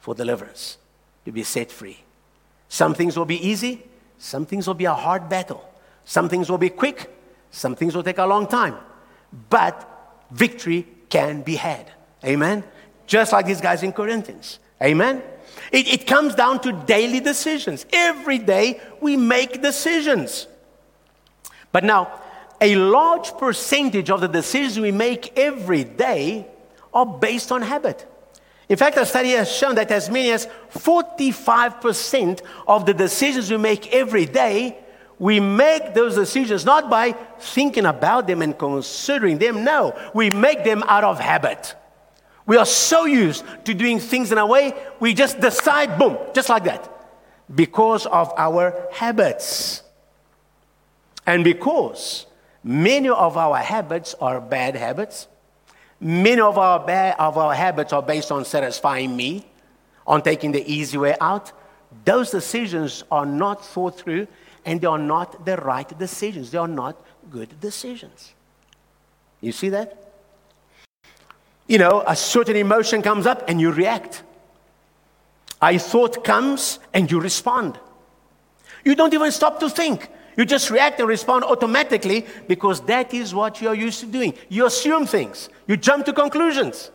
[0.00, 0.78] for deliverance,
[1.24, 1.98] to be set free.
[2.68, 3.82] Some things will be easy,
[4.24, 5.62] some things will be a hard battle.
[6.06, 7.14] Some things will be quick,
[7.50, 8.74] some things will take a long time.
[9.50, 9.76] But
[10.30, 11.92] victory can be had.
[12.24, 12.64] Amen?
[13.06, 14.60] Just like these guys in Corinthians.
[14.82, 15.22] Amen?
[15.70, 17.84] It, it comes down to daily decisions.
[17.92, 20.48] Every day we make decisions.
[21.70, 22.18] But now,
[22.62, 26.46] a large percentage of the decisions we make every day
[26.94, 28.06] are based on habit.
[28.68, 33.58] In fact, a study has shown that as many as 45% of the decisions we
[33.58, 34.78] make every day,
[35.18, 39.64] we make those decisions not by thinking about them and considering them.
[39.64, 41.74] No, we make them out of habit.
[42.46, 46.48] We are so used to doing things in a way, we just decide, boom, just
[46.48, 46.90] like that,
[47.54, 49.82] because of our habits.
[51.26, 52.26] And because
[52.62, 55.26] many of our habits are bad habits,
[56.04, 59.46] many of our, bad, of our habits are based on satisfying me,
[60.06, 61.50] on taking the easy way out,
[62.04, 64.26] those decisions are not thought through
[64.66, 66.50] and they are not the right decisions.
[66.50, 66.96] They are not
[67.30, 68.34] good decisions.
[69.40, 70.12] You see that?
[71.66, 74.22] You know, a certain emotion comes up and you react.
[75.62, 77.78] A thought comes and you respond.
[78.84, 80.10] You don't even stop to think.
[80.36, 84.34] You just react and respond automatically because that is what you're used to doing.
[84.48, 86.90] You assume things, you jump to conclusions,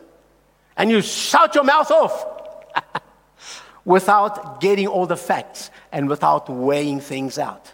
[0.76, 2.26] and you shout your mouth off
[3.84, 7.72] without getting all the facts and without weighing things out.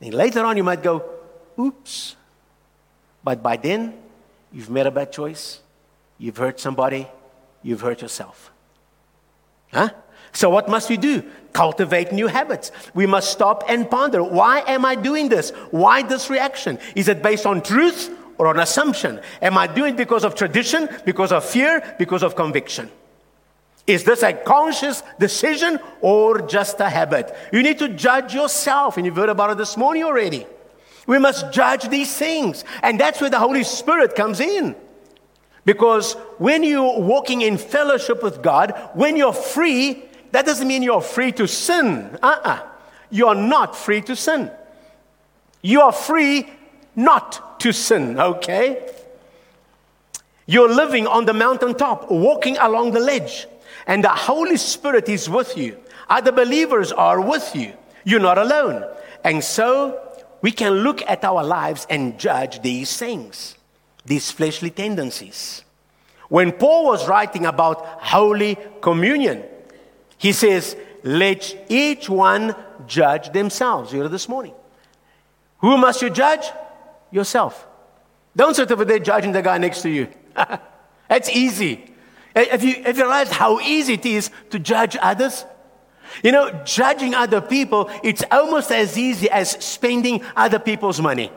[0.00, 1.04] And later on, you might go,
[1.58, 2.16] oops.
[3.22, 3.94] But by then,
[4.52, 5.60] you've made a bad choice,
[6.18, 7.08] you've hurt somebody,
[7.62, 8.52] you've hurt yourself.
[9.72, 9.90] Huh?
[10.32, 11.22] So, what must we do?
[11.52, 12.70] Cultivate new habits.
[12.94, 15.50] We must stop and ponder why am I doing this?
[15.70, 16.78] Why this reaction?
[16.94, 19.20] Is it based on truth or on assumption?
[19.40, 22.90] Am I doing it because of tradition, because of fear, because of conviction?
[23.86, 27.34] Is this a conscious decision or just a habit?
[27.52, 30.46] You need to judge yourself, and you've heard about it this morning already.
[31.06, 34.74] We must judge these things, and that's where the Holy Spirit comes in.
[35.64, 40.02] Because when you're walking in fellowship with God, when you're free,
[40.36, 42.18] that doesn't mean you're free to sin.
[42.22, 42.48] Uh uh-uh.
[42.50, 42.62] uh.
[43.08, 44.50] you are not free to sin.
[45.62, 46.46] You are free
[46.94, 48.86] not to sin, okay?
[50.44, 53.46] You're living on the mountaintop, walking along the ledge,
[53.86, 55.78] and the Holy Spirit is with you.
[56.10, 57.72] Other believers are with you.
[58.04, 58.84] You're not alone.
[59.24, 59.98] And so
[60.42, 63.54] we can look at our lives and judge these things,
[64.04, 65.64] these fleshly tendencies.
[66.28, 69.42] When Paul was writing about Holy Communion,
[70.18, 72.54] he says, Let each one
[72.86, 73.92] judge themselves.
[73.92, 74.54] You heard this morning.
[75.58, 76.46] Who must you judge?
[77.10, 77.66] Yourself.
[78.34, 80.08] Don't sit over there judging the guy next to you.
[81.08, 81.92] That's easy.
[82.34, 85.46] Uh, have you, have you realized how easy it is to judge others?
[86.22, 91.30] You know, judging other people, it's almost as easy as spending other people's money.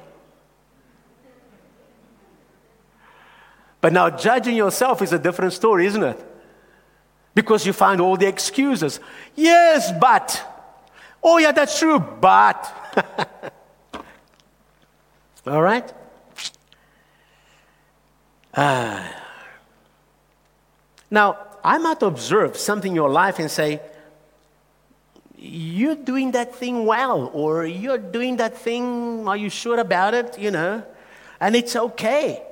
[3.82, 6.29] But now, judging yourself is a different story, isn't it?
[7.40, 9.00] Because you find all the excuses.
[9.34, 10.28] Yes, but.
[11.24, 12.60] Oh, yeah, that's true, but.
[15.48, 15.90] all right?
[18.54, 19.08] Uh,
[21.10, 23.80] now, I might observe something in your life and say,
[25.38, 30.38] you're doing that thing well, or you're doing that thing, are you sure about it?
[30.38, 30.84] You know,
[31.40, 32.44] and it's okay.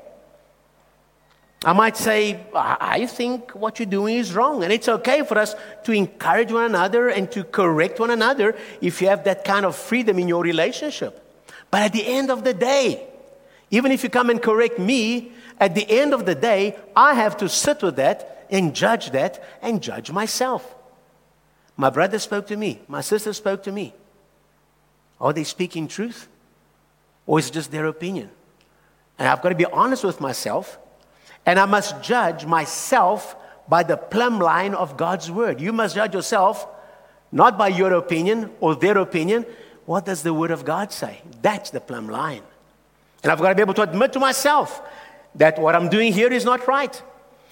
[1.68, 4.64] I might say, I think what you're doing is wrong.
[4.64, 5.54] And it's okay for us
[5.84, 9.76] to encourage one another and to correct one another if you have that kind of
[9.76, 11.22] freedom in your relationship.
[11.70, 13.06] But at the end of the day,
[13.70, 17.36] even if you come and correct me, at the end of the day, I have
[17.40, 20.74] to sit with that and judge that and judge myself.
[21.76, 23.94] My brother spoke to me, my sister spoke to me.
[25.20, 26.30] Are they speaking truth?
[27.26, 28.30] Or is it just their opinion?
[29.20, 30.80] And I've got to be honest with myself
[31.48, 33.36] and I must judge myself
[33.70, 35.62] by the plumb line of God's word.
[35.62, 36.68] You must judge yourself
[37.32, 39.46] not by your opinion or their opinion.
[39.86, 41.22] What does the word of God say?
[41.42, 42.44] That's the plumb line.
[43.24, 44.82] And I've got to be able to admit to myself
[45.36, 47.02] that what I'm doing here is not right.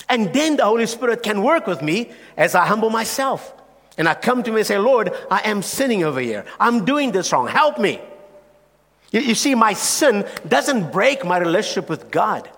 [0.10, 3.54] And then the Holy Spirit can work with me as I humble myself.
[3.98, 6.46] And I come to him and say, Lord, I am sinning over here.
[6.60, 7.48] I'm doing this wrong.
[7.48, 8.02] Help me.
[9.12, 12.50] You, you see, my sin doesn't break my relationship with God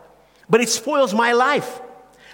[0.49, 1.81] but it spoils my life.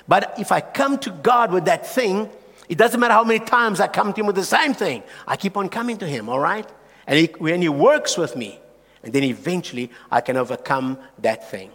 [0.07, 2.30] But if I come to God with that thing,
[2.70, 5.03] it doesn't matter how many times I come to Him with the same thing.
[5.28, 6.70] I keep on coming to Him, all right?
[7.07, 8.59] And he, when He works with me,
[9.03, 11.72] and then eventually I can overcome that thing,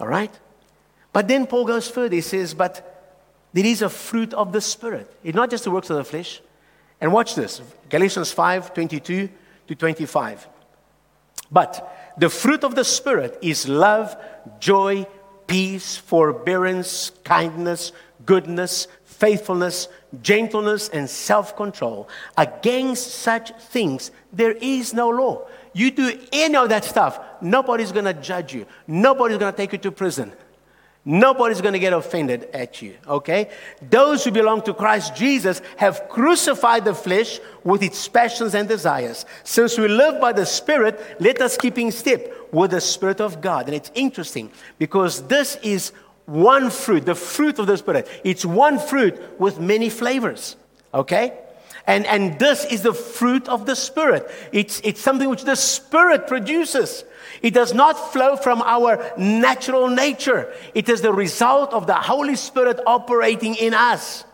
[0.00, 0.32] all right?
[1.12, 2.14] But then Paul goes further.
[2.14, 2.92] He says, But
[3.52, 5.12] there is a fruit of the Spirit.
[5.24, 6.42] It's not just the works of the flesh.
[7.00, 9.28] And watch this Galatians 5 22
[9.68, 10.48] to 25.
[11.50, 14.16] But the fruit of the Spirit is love,
[14.60, 15.06] joy,
[15.46, 17.92] peace, forbearance, kindness,
[18.24, 19.88] goodness, faithfulness,
[20.22, 22.08] gentleness, and self control.
[22.36, 25.46] Against such things, there is no law.
[25.72, 28.66] You do any of that stuff, nobody's to judge you.
[28.86, 30.32] Nobody's to take you to prison.
[31.08, 33.50] Nobody's going to get offended at you, okay?
[33.90, 39.24] Those who belong to Christ Jesus have crucified the flesh with its passions and desires.
[39.44, 43.42] Since we live by the Spirit, let us keep in step with the Spirit of
[43.42, 43.66] God.
[43.66, 45.92] And it's interesting because this is
[46.24, 48.08] one fruit, the fruit of the Spirit.
[48.24, 50.56] It's one fruit with many flavors,
[50.94, 51.38] okay?
[51.86, 54.30] And, and this is the fruit of the Spirit.
[54.52, 57.04] It's, it's something which the Spirit produces.
[57.42, 60.50] It does not flow from our natural nature.
[60.74, 64.24] It is the result of the Holy Spirit operating in us.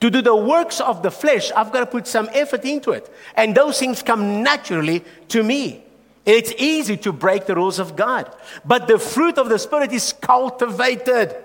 [0.00, 3.10] To do the works of the flesh, I've got to put some effort into it.
[3.34, 5.83] And those things come naturally to me.
[6.24, 8.34] It's easy to break the rules of God.
[8.64, 11.36] But the fruit of the Spirit is cultivated.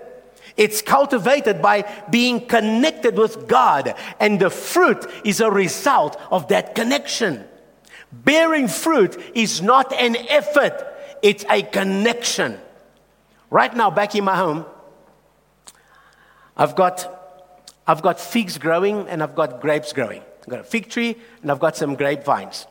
[0.55, 3.95] It's cultivated by being connected with God.
[4.19, 7.45] And the fruit is a result of that connection.
[8.11, 10.86] Bearing fruit is not an effort,
[11.21, 12.57] it's a connection.
[13.49, 14.65] Right now, back in my home,
[16.55, 17.07] I've got,
[17.86, 20.21] I've got figs growing and I've got grapes growing.
[20.41, 22.65] I've got a fig tree and I've got some grapevines.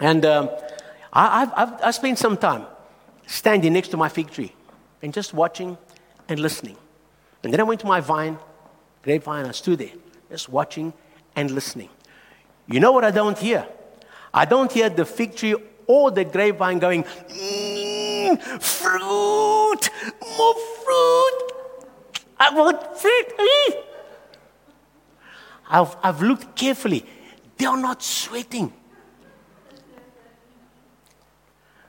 [0.00, 0.50] And um,
[1.14, 2.66] I, I've, I've, I spent some time
[3.26, 4.52] standing next to my fig tree
[5.00, 5.78] and just watching
[6.28, 6.76] and listening.
[7.42, 8.38] And then I went to my vine,
[9.02, 9.92] grapevine, I stood there,
[10.30, 10.92] just watching
[11.36, 11.90] and listening.
[12.66, 13.66] You know what I don't hear?
[14.32, 15.54] I don't hear the fig tree
[15.86, 19.90] or the grapevine going, mm, fruit,
[20.36, 20.54] more
[20.84, 21.52] fruit.
[22.40, 23.84] I want fruit.
[25.68, 27.04] I've, I've looked carefully.
[27.56, 28.72] They are not sweating.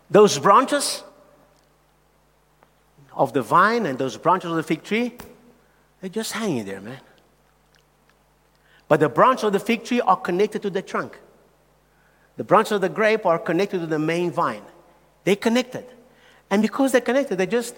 [0.09, 1.03] Those branches
[3.13, 5.13] of the vine and those branches of the fig tree,
[6.01, 6.99] they're just hanging there, man.
[8.87, 11.17] But the branches of the fig tree are connected to the trunk.
[12.37, 14.61] The branches of the grape are connected to the main vine.
[15.23, 15.85] They're connected.
[16.51, 17.75] And because they're connected, they just,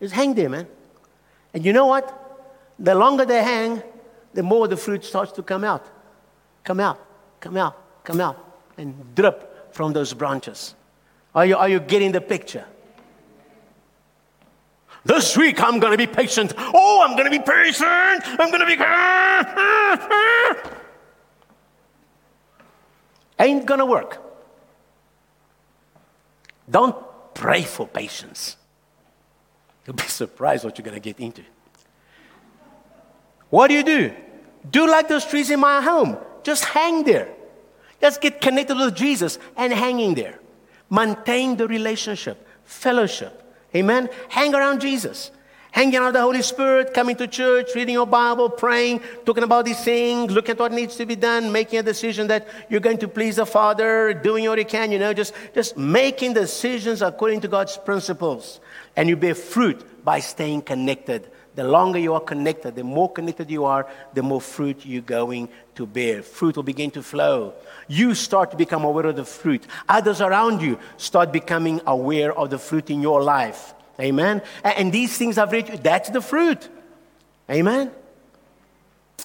[0.00, 0.66] just hang there, man.
[1.52, 2.20] And you know what?
[2.78, 3.82] The longer they hang,
[4.32, 5.86] the more the fruit starts to come out.
[6.64, 6.98] Come out,
[7.38, 10.74] come out, come out, and drip from those branches.
[11.34, 12.64] Are you, are you getting the picture?
[15.04, 16.54] This week I'm going to be patient.
[16.56, 18.22] Oh, I'm going to be patient.
[18.24, 18.76] I'm going to be.
[23.38, 24.22] Ain't going to work.
[26.70, 26.96] Don't
[27.34, 28.56] pray for patience.
[29.86, 31.42] You'll be surprised what you're going to get into.
[33.50, 34.14] What do you do?
[34.70, 36.16] Do like those trees in my home.
[36.44, 37.28] Just hang there.
[38.04, 40.38] Just get connected with Jesus and hanging there.
[40.90, 43.32] Maintain the relationship, fellowship.
[43.74, 44.10] Amen.
[44.28, 45.30] Hang around Jesus
[45.70, 49.82] hanging out the Holy Spirit, coming to church, reading your Bible, praying, talking about these
[49.82, 53.08] things, looking at what needs to be done, making a decision that you're going to
[53.08, 57.48] please the Father, doing what you can, you know, just, just making decisions according to
[57.48, 58.60] God's principles.
[58.94, 61.28] And you bear fruit by staying connected.
[61.54, 65.48] The longer you are connected, the more connected you are, the more fruit you're going
[65.76, 66.22] to bear.
[66.22, 67.54] Fruit will begin to flow.
[67.86, 69.64] You start to become aware of the fruit.
[69.88, 73.74] Others around you start becoming aware of the fruit in your life.
[74.00, 74.42] Amen.
[74.64, 76.68] And these things I've read that's the fruit.
[77.48, 77.92] Amen.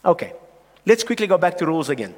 [0.06, 0.34] Okay,
[0.86, 2.14] let's quickly go back to rules again.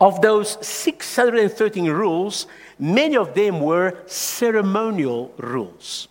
[0.00, 2.46] Of those 613 rules,
[2.78, 6.08] many of them were ceremonial rules.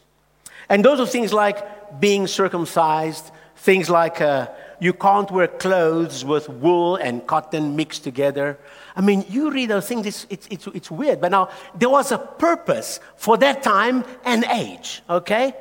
[0.69, 4.47] And those are things like being circumcised, things like uh,
[4.79, 8.59] you can't wear clothes with wool and cotton mixed together.
[8.95, 11.21] I mean, you read those things, it's, it's, it's, it's weird.
[11.21, 15.53] But now, there was a purpose for that time and age, okay?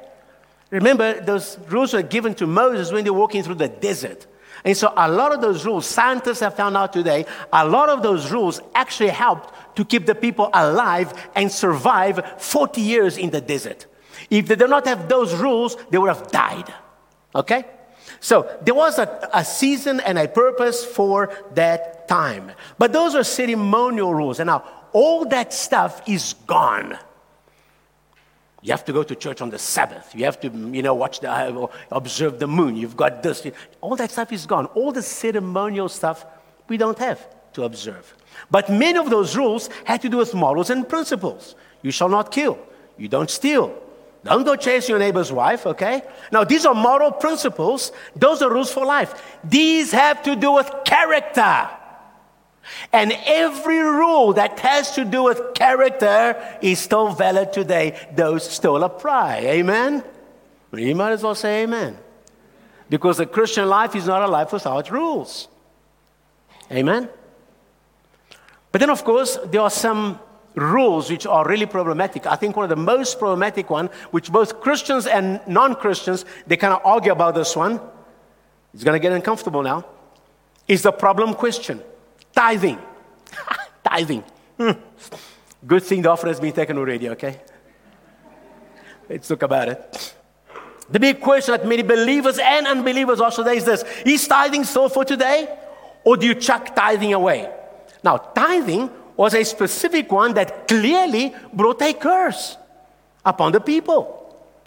[0.70, 4.26] Remember, those rules were given to Moses when they were walking through the desert.
[4.64, 8.02] And so, a lot of those rules, scientists have found out today, a lot of
[8.02, 13.40] those rules actually helped to keep the people alive and survive 40 years in the
[13.40, 13.86] desert.
[14.32, 16.72] If they did not have those rules, they would have died.
[17.34, 17.66] Okay?
[18.18, 22.52] So there was a, a season and a purpose for that time.
[22.78, 24.40] But those are ceremonial rules.
[24.40, 24.64] And now
[24.94, 26.96] all that stuff is gone.
[28.62, 30.14] You have to go to church on the Sabbath.
[30.14, 32.74] You have to, you know, watch the, observe the moon.
[32.74, 33.46] You've got this.
[33.82, 34.64] All that stuff is gone.
[34.66, 36.24] All the ceremonial stuff
[36.68, 37.20] we don't have
[37.52, 38.14] to observe.
[38.50, 41.54] But many of those rules had to do with morals and principles.
[41.82, 42.58] You shall not kill.
[42.96, 43.76] You don't steal.
[44.24, 46.02] Don't go chase your neighbor's wife, okay?
[46.30, 47.90] Now, these are moral principles.
[48.14, 49.20] Those are rules for life.
[49.42, 51.68] These have to do with character.
[52.92, 57.98] And every rule that has to do with character is still valid today.
[58.14, 59.38] Those still apply.
[59.38, 60.04] Amen?
[60.72, 61.98] You might as well say amen.
[62.88, 65.48] Because the Christian life is not a life without rules.
[66.70, 67.08] Amen?
[68.70, 70.20] But then, of course, there are some
[70.55, 72.26] rules which are really problematic.
[72.26, 76.74] I think one of the most problematic one, which both Christians and non-Christians, they kind
[76.74, 77.80] of argue about this one.
[78.74, 79.84] It's going to get uncomfortable now.
[80.68, 81.80] Is the problem question.
[82.34, 82.78] Tithing.
[83.84, 84.24] Tithing.
[84.59, 84.70] Hmm.
[85.66, 87.40] Good thing the offer has been taken already, okay?
[89.09, 90.14] Let's talk about it.
[90.90, 94.88] The big question that many believers and unbelievers also today is this Is tithing still
[94.88, 95.59] for today?
[96.05, 97.50] Or do you chuck tithing away?
[98.03, 98.90] Now, tithing
[99.22, 102.56] was a specific one that clearly brought a curse
[103.24, 104.04] upon the people.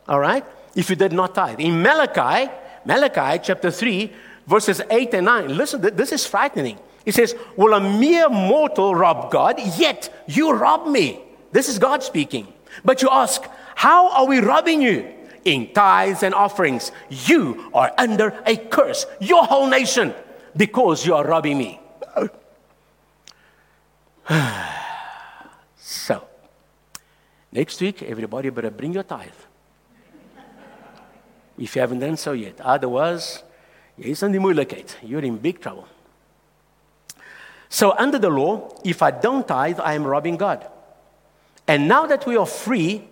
[0.07, 0.45] All right?
[0.73, 1.59] If you did not tithe.
[1.59, 2.49] In Malachi,
[2.85, 4.13] Malachi chapter 3,
[4.47, 6.79] verses 8 and 9, listen, this is frightening.
[7.03, 9.59] He says, Will a mere mortal rob God?
[9.77, 11.19] Yet you rob me.
[11.51, 12.47] This is God speaking.
[12.85, 13.43] But you ask,
[13.75, 15.05] How are we robbing you?
[15.43, 16.93] In tithes and offerings.
[17.09, 20.13] You are under a curse, your whole nation,
[20.55, 21.81] because you are robbing me.
[25.77, 26.27] so,
[27.51, 29.29] next week, everybody better bring your tithe.
[31.57, 32.59] if you haven't done so yet.
[32.59, 33.43] Otherwise,
[33.97, 34.85] jy is in die.
[35.03, 35.87] You're in big trouble.
[37.69, 40.67] So, under the law, if I don't tithe, I am robbing God.
[41.67, 43.07] And now that we are free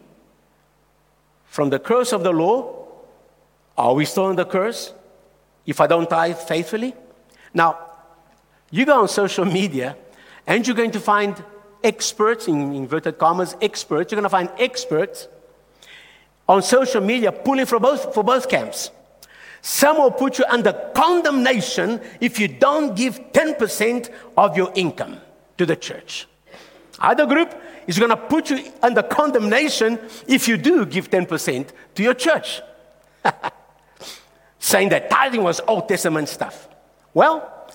[1.46, 2.88] from the curse of the law,
[3.78, 4.94] are we still in the curse
[5.66, 6.96] if I don't tithe faithfully?
[7.54, 7.78] Now,
[8.72, 9.96] you go on social media
[10.48, 11.42] and you're going to find
[11.84, 14.12] experts, in inverted commas, experts.
[14.12, 15.28] You're going to find experts
[16.48, 18.92] on social media pulling for both, for both camps.
[19.62, 25.22] Some will put you under condemnation if you don't give 10% of your income
[25.58, 26.28] to the church.
[27.00, 27.54] Other group
[27.88, 32.62] is going to put you under condemnation if you do give 10% to your church.
[34.60, 36.68] Saying that tithing was Old Testament stuff.
[37.14, 37.70] Well,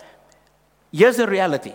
[0.93, 1.73] here's the reality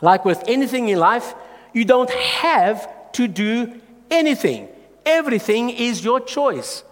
[0.00, 1.34] like with anything in life,
[1.72, 3.80] you don't have to do
[4.10, 4.68] anything.
[5.04, 6.84] Everything is your choice.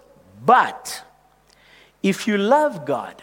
[0.45, 1.03] But
[2.03, 3.23] if you love God,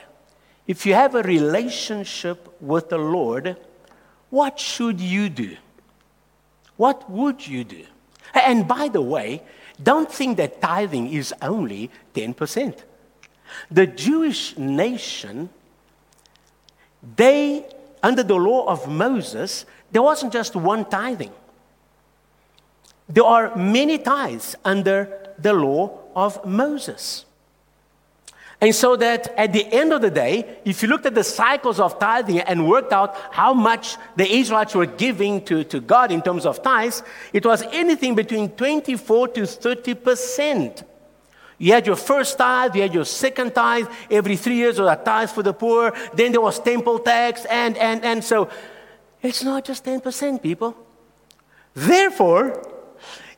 [0.67, 3.57] if you have a relationship with the Lord,
[4.29, 5.57] what should you do?
[6.77, 7.85] What would you do?
[8.33, 9.43] And by the way,
[9.81, 12.77] don't think that tithing is only 10%.
[13.69, 15.49] The Jewish nation,
[17.15, 17.65] they
[18.03, 21.31] under the law of Moses, there wasn't just one tithing.
[23.07, 27.25] There are many tithes under the law of Moses.
[28.63, 31.81] And so that at the end of the day, if you looked at the cycles
[31.81, 36.21] of tithing and worked out how much the Israelites were giving to, to God in
[36.21, 40.83] terms of tithes, it was anything between 24 to 30 percent.
[41.57, 43.87] You had your first tithe, you had your second tithe.
[44.09, 45.93] Every three years, or a tithe for the poor.
[46.13, 48.49] Then there was temple tax, and, and, and so
[49.21, 50.75] it's not just 10%, people.
[51.73, 52.69] Therefore,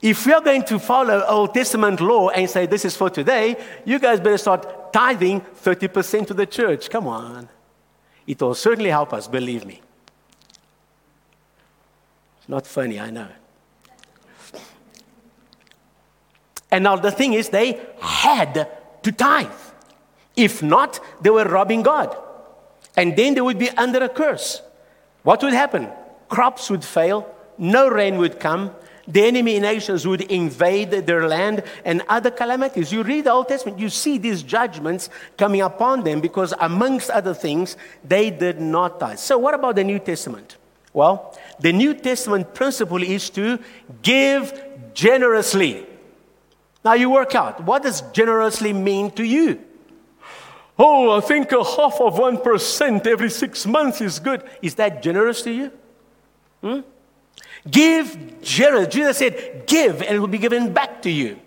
[0.02, 3.56] if we are going to follow Old Testament law and say this is for today,
[3.86, 6.90] you guys better start tithing 30% to the church.
[6.90, 7.50] Come on.
[8.28, 9.82] It will certainly help us, believe me.
[12.40, 13.28] It's not funny, I know.
[16.76, 18.68] And now the thing is, they had
[19.02, 19.48] to tithe.
[20.36, 22.14] If not, they were robbing God.
[22.98, 24.62] And then they would be under a curse.
[25.24, 25.88] What would happen?
[26.28, 28.76] Crops would fail, no rain would come,
[29.08, 32.92] the enemy nations would invade their land and other calamities.
[32.92, 37.34] You read the Old Testament, you see these judgments coming upon them because, amongst other
[37.34, 39.20] things, they did not tithe.
[39.20, 40.58] So, what about the New Testament?
[40.92, 43.60] Well, the New Testament principle is to
[44.02, 44.62] give
[44.94, 45.95] generously.
[46.86, 49.60] Now you work out what does generously mean to you?
[50.78, 54.44] Oh, I think a half of 1% every six months is good.
[54.62, 55.72] Is that generous to you?
[56.62, 56.82] Hmm?
[57.70, 58.94] Give generous.
[58.94, 61.40] Jesus said, give and it will be given back to you.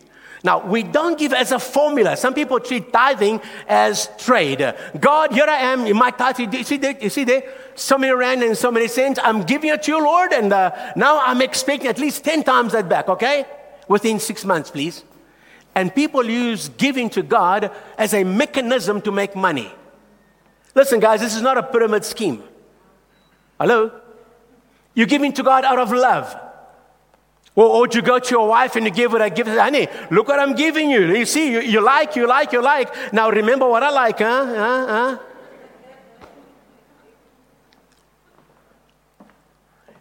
[0.42, 2.16] Now, we don't give as a formula.
[2.16, 4.74] Some people treat tithing as trade.
[4.98, 6.54] God, here I am in my tithe.
[6.54, 6.96] You see there?
[7.00, 7.42] You see there?
[7.74, 9.20] So many rand and so many cents.
[9.22, 12.72] I'm giving it to you, Lord, and uh, now I'm expecting at least 10 times
[12.72, 13.44] that back, okay?
[13.88, 15.04] Within six months, please.
[15.78, 19.70] And people use giving to God as a mechanism to make money.
[20.74, 22.42] Listen, guys, this is not a pyramid scheme.
[23.60, 23.92] Hello?
[24.94, 26.36] You're giving to God out of love.
[27.54, 29.86] Or, or oh, you go to your wife and you give her a gift, honey,
[30.10, 31.14] look what I'm giving you.
[31.14, 33.12] You see, you, you like, you like, you like.
[33.12, 34.46] Now remember what I like, huh?
[34.46, 34.86] huh?
[34.88, 35.18] huh?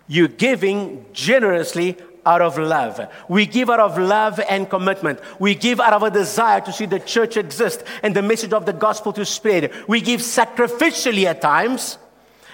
[0.07, 1.97] You're giving generously
[2.27, 2.99] out of love.
[3.27, 5.19] We give out of love and commitment.
[5.39, 8.65] We give out of a desire to see the church exist and the message of
[8.65, 9.71] the gospel to spread.
[9.87, 11.97] We give sacrificially at times.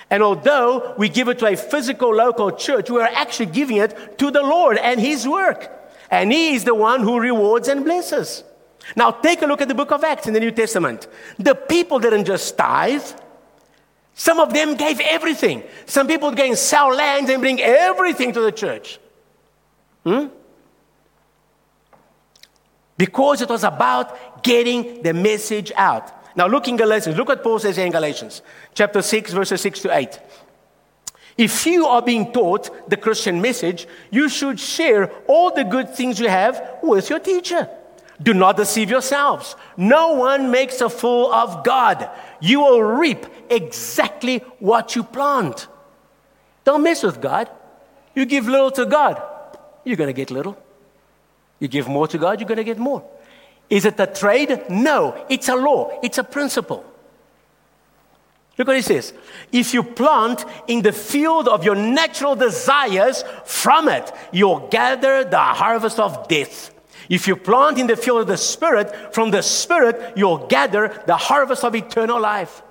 [0.10, 4.20] And although we give it to a physical local church, we are actually giving it
[4.20, 5.72] to the Lord and His work.
[6.12, 8.44] And He is the one who rewards and blesses.
[8.96, 11.08] Now, take a look at the book of Acts in the New Testament.
[11.40, 13.02] The people didn't just tithe,
[14.16, 15.64] some of them gave everything.
[15.86, 19.00] Some people and sell land and bring everything to the church.
[20.04, 20.28] Hmm?
[22.98, 26.12] Because it was about getting the message out.
[26.36, 27.16] Now, look in Galatians.
[27.18, 28.42] Look what Paul says in Galatians,
[28.74, 30.20] chapter 6, verses 6 to 8.
[31.38, 36.20] If you are being taught the Christian message, you should share all the good things
[36.20, 37.68] you have with your teacher.
[38.22, 39.56] Do not deceive yourselves.
[39.76, 42.10] No one makes a fool of God.
[42.40, 45.68] You will reap exactly what you plant.
[46.64, 47.50] Don't mess with God.
[48.16, 49.22] You give little to God,
[49.84, 50.58] you're going to get little.
[51.60, 53.04] You give more to God, you're going to get more.
[53.70, 54.66] Is it a trade?
[54.70, 56.86] No, it's a law, it's a principle.
[58.58, 59.14] Look what he says.
[59.52, 65.40] If you plant in the field of your natural desires, from it you'll gather the
[65.40, 66.72] harvest of death.
[67.10, 71.18] If you plant in the field of the Spirit, from the Spirit you'll gather the
[71.18, 72.62] harvest of eternal life.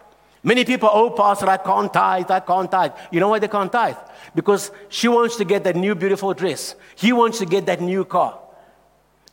[0.44, 2.92] Many people, oh, Pastor, I can't tithe, I can't tithe.
[3.12, 3.96] You know why they can't tithe?
[4.34, 6.74] Because she wants to get that new beautiful dress.
[6.96, 8.38] He wants to get that new car.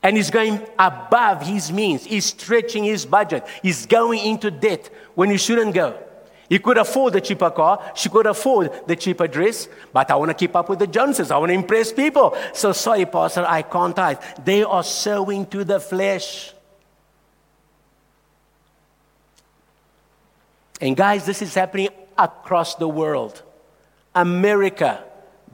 [0.03, 2.05] And he's going above his means.
[2.05, 3.45] He's stretching his budget.
[3.63, 5.97] He's going into debt when he shouldn't go.
[6.47, 7.91] He could afford the cheaper car.
[7.95, 9.67] She could afford the cheaper dress.
[9.91, 11.31] But I want to keep up with the Joneses.
[11.31, 12.35] I want to impress people.
[12.53, 14.17] So sorry, Pastor, I can't tithe.
[14.43, 16.53] They are sowing to the flesh.
[20.81, 23.41] And guys, this is happening across the world.
[24.15, 25.03] America,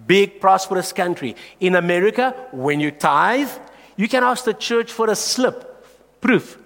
[0.05, 1.35] big prosperous country.
[1.59, 3.49] In America, when you tithe,
[3.95, 6.57] you can ask the church for a slip, proof.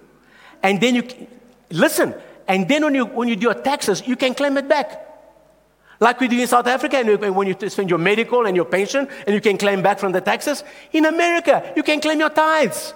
[0.62, 1.04] And then you
[1.70, 2.14] listen,
[2.46, 5.06] and then when you when you do your taxes, you can claim it back.
[6.00, 9.06] Like we do in South Africa, and when you spend your medical and your pension,
[9.26, 10.64] and you can claim back from the taxes.
[10.92, 12.94] In America, you can claim your tithes.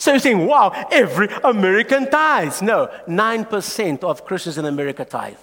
[0.00, 2.62] So you're saying, wow, every American tithes.
[2.62, 5.36] No, 9% of Christians in America tithe.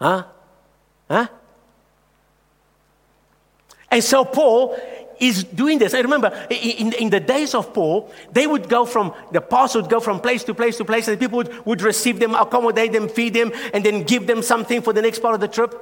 [0.00, 0.24] Huh?
[1.10, 1.26] Huh?
[3.90, 4.78] And so Paul
[5.20, 5.92] is doing this.
[5.92, 9.90] I remember in, in the days of Paul, they would go from, the apostles would
[9.90, 13.10] go from place to place to place, and people would, would receive them, accommodate them,
[13.10, 15.74] feed them, and then give them something for the next part of the trip.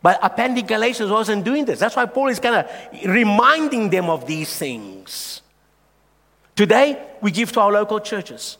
[0.00, 1.80] But apparently Galatians wasn't doing this.
[1.80, 5.42] That's why Paul is kind of reminding them of these things.
[6.60, 8.58] Today, we give to our local churches.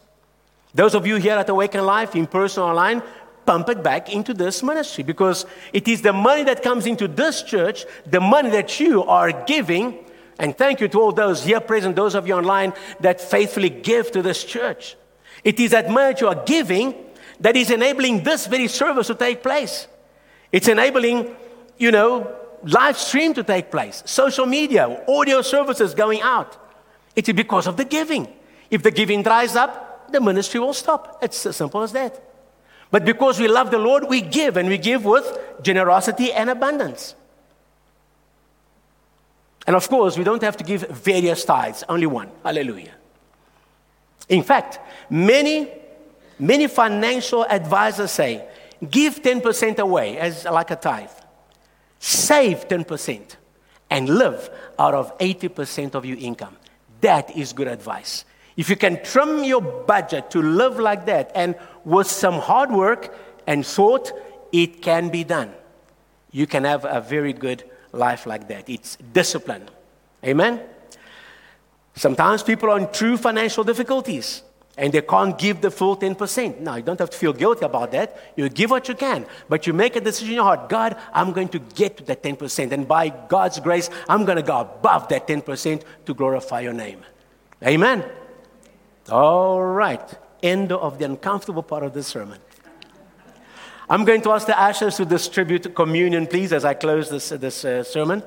[0.73, 3.03] Those of you here at Awaken Life, in person or online,
[3.45, 5.45] pump it back into this ministry because
[5.75, 9.99] it is the money that comes into this church, the money that you are giving.
[10.39, 14.11] And thank you to all those here present, those of you online that faithfully give
[14.13, 14.97] to this church.
[15.45, 16.95] It is that money that you are giving
[17.41, 19.89] that is enabling this very service to take place.
[20.53, 21.37] It's enabling,
[21.77, 26.57] you know, live stream to take place, social media, audio services going out.
[27.17, 28.29] It's because of the giving.
[28.71, 31.19] If the giving dries up, the ministry will stop.
[31.23, 32.23] It's as simple as that.
[32.91, 37.15] But because we love the Lord, we give, and we give with generosity and abundance.
[39.67, 42.31] And of course, we don't have to give various tithes, only one.
[42.43, 42.95] Hallelujah.
[44.29, 44.81] In fact,
[45.11, 45.69] many,
[46.39, 48.45] many financial advisors say
[48.89, 51.11] give 10% away as like a tithe,
[51.99, 53.37] save 10%,
[53.91, 56.57] and live out of 80% of your income.
[57.01, 58.25] That is good advice.
[58.57, 63.17] If you can trim your budget to live like that, and with some hard work
[63.47, 64.13] and thought,
[64.53, 65.53] it can be done.
[66.31, 68.69] You can have a very good life like that.
[68.69, 69.69] It's discipline.
[70.25, 70.61] Amen?
[71.95, 74.43] Sometimes people are in true financial difficulties
[74.81, 76.61] and they can't give the full 10%.
[76.61, 78.17] Now, you don't have to feel guilty about that.
[78.35, 81.33] You give what you can, but you make a decision in your heart God, I'm
[81.33, 82.73] going to get to that 10%.
[82.73, 87.03] And by God's grace, I'm going to go above that 10% to glorify your name.
[87.63, 88.03] Amen.
[89.11, 90.19] All right.
[90.43, 92.39] End of the uncomfortable part of the sermon.
[93.91, 97.67] I'm going to ask the ushers to distribute communion, please, as I close this, this
[97.67, 98.23] uh, sermon.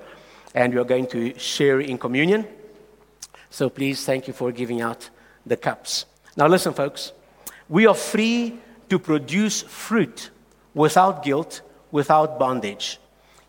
[0.54, 2.46] And we're going to share in communion.
[3.50, 5.10] So please, thank you for giving out
[5.48, 6.06] the cups.
[6.36, 7.14] Now, listen, folks.
[7.70, 8.60] We are free
[8.90, 10.30] to produce fruit
[10.74, 11.62] without guilt,
[11.92, 13.00] without bondage.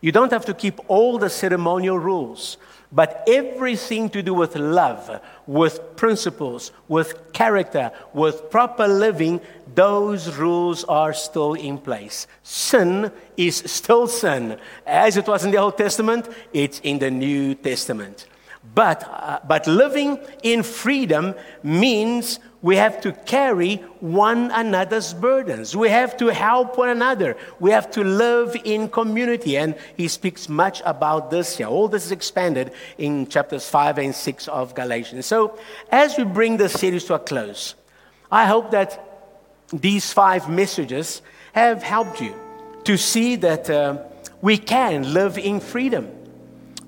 [0.01, 2.59] You don't have to keep all the ceremonial rules.
[2.93, 9.41] But everything to do with love, with principles, with character, with proper living,
[9.75, 12.29] those rules are still in place.
[12.45, 14.59] Sin is still sin.
[14.87, 18.27] As it was in the Old Testament, it's in the New Testament.
[18.73, 25.77] But, uh, but living in freedom means we have to carry one another's burdens.
[25.77, 27.37] We have to help one another.
[27.61, 29.59] We have to live in community.
[29.59, 31.67] And he speaks much about this here.
[31.67, 35.27] All this is expanded in chapters 5 and 6 of Galatians.
[35.27, 35.59] So,
[35.91, 37.75] as we bring this series to a close,
[38.33, 38.99] I hope that
[39.73, 42.35] these five messages have helped you
[42.85, 43.99] to see that uh,
[44.41, 46.11] we can live in freedom,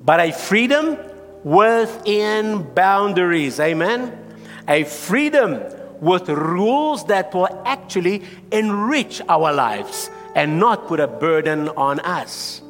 [0.04, 0.98] but a freedom
[1.46, 3.60] within boundaries.
[3.60, 4.18] Amen?
[4.66, 5.62] A freedom
[6.00, 12.62] with rules that will actually enrich our lives and not put a burden on us.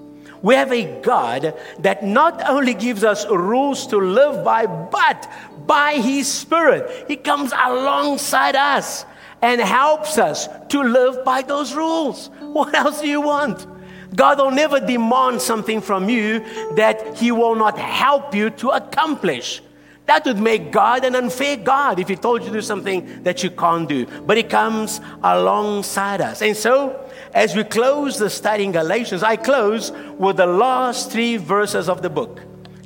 [0.42, 5.26] We have a God that not only gives us rules to live by, but
[5.66, 9.06] by His Spirit, He comes alongside us
[9.40, 12.28] and helps us to live by those rules.
[12.40, 13.66] What else do you want?
[14.14, 16.40] God will never demand something from you
[16.76, 19.62] that He will not help you to accomplish.
[20.06, 23.42] That would make God an unfair God if He told you to do something that
[23.42, 24.06] you can't do.
[24.06, 26.42] But He comes alongside us.
[26.42, 31.36] And so, as we close the study in Galatians, I close with the last three
[31.36, 32.40] verses of the book,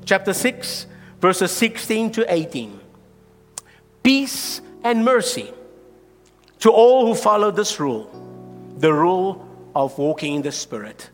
[0.06, 0.86] chapter 6,
[1.20, 2.80] verses 16 to 18.
[4.02, 5.52] Peace and mercy
[6.60, 8.10] to all who follow this rule,
[8.78, 11.10] the rule of walking in the Spirit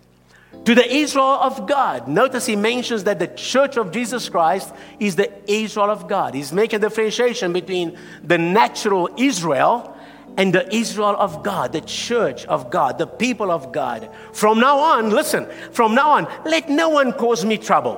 [0.65, 2.09] to the Israel of God.
[2.09, 6.35] Notice he mentions that the church of Jesus Christ is the Israel of God.
[6.35, 9.97] He's making a differentiation between the natural Israel
[10.37, 14.11] and the Israel of God, the church of God, the people of God.
[14.33, 17.97] From now on, listen, from now on, let no one cause me trouble,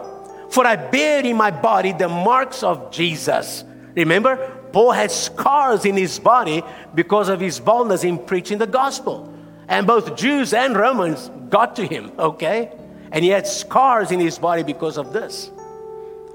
[0.50, 3.64] for I bear in my body the marks of Jesus.
[3.96, 4.36] Remember,
[4.72, 6.62] Paul had scars in his body
[6.94, 9.34] because of his boldness in preaching the gospel.
[9.68, 12.72] And both Jews and Romans got to him, okay?
[13.12, 15.50] And he had scars in his body because of this.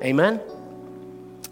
[0.04, 0.40] Amen?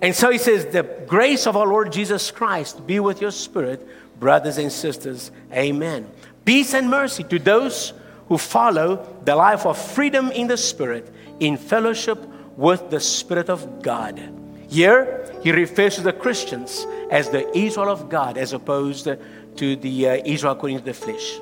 [0.02, 3.88] And so he says, The grace of our Lord Jesus Christ be with your spirit,
[4.20, 5.32] brothers and sisters.
[5.52, 6.10] Amen.
[6.46, 7.94] Peace and mercy to those
[8.28, 12.18] who follow the life of freedom in the Spirit, in fellowship
[12.56, 14.22] with the Spirit of God.
[14.70, 20.08] Here, he refers to the Christians as the Israel of God as opposed to the
[20.08, 21.40] uh, Israel according to the flesh.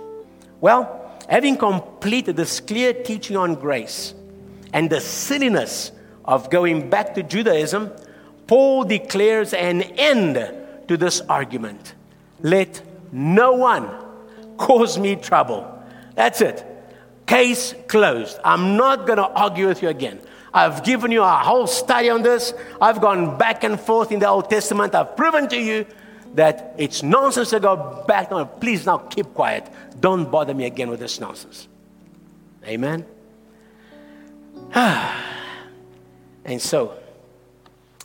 [0.61, 4.13] Well, having completed this clear teaching on grace
[4.73, 5.91] and the silliness
[6.25, 7.91] of going back to Judaism,
[8.47, 10.35] Paul declares an end
[10.87, 11.93] to this argument.
[12.41, 12.81] Let
[13.11, 13.89] no one
[14.57, 15.65] cause me trouble.
[16.15, 16.65] That's it.
[17.25, 18.39] Case closed.
[18.43, 20.19] I'm not going to argue with you again.
[20.53, 22.53] I've given you a whole study on this.
[22.81, 24.95] I've gone back and forth in the Old Testament.
[24.95, 25.85] I've proven to you
[26.33, 28.31] that it's nonsense to go back.
[28.31, 29.67] No, please now keep quiet.
[29.99, 31.67] Don't bother me again with this nonsense.
[32.65, 33.05] Amen.
[34.73, 36.97] and so,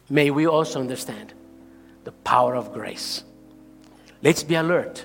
[0.09, 1.35] may we also understand
[2.05, 3.23] the power of grace.
[4.23, 5.05] Let's be alert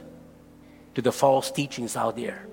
[0.95, 2.45] to the false teachings out there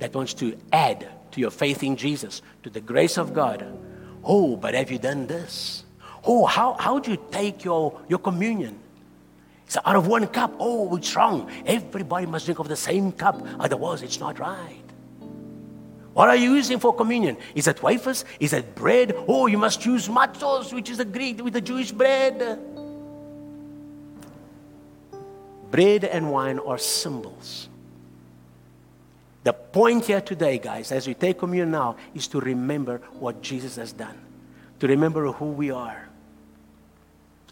[0.00, 3.64] that wants to add to your faith in Jesus, to the grace of God.
[4.24, 5.84] Oh, but have you done this?
[6.24, 8.79] Oh, how, how do you take your, your communion?
[9.70, 10.56] It's out of one cup.
[10.58, 11.48] Oh, it's wrong.
[11.64, 14.82] Everybody must drink of the same cup, otherwise, it's not right.
[16.12, 17.36] What are you using for communion?
[17.54, 18.24] Is it wafers?
[18.40, 19.14] Is it bread?
[19.28, 22.58] Oh, you must use matzos, which is agreed with the Jewish bread.
[25.70, 27.68] Bread and wine are symbols.
[29.44, 33.76] The point here today, guys, as we take communion now, is to remember what Jesus
[33.76, 34.18] has done,
[34.80, 36.08] to remember who we are.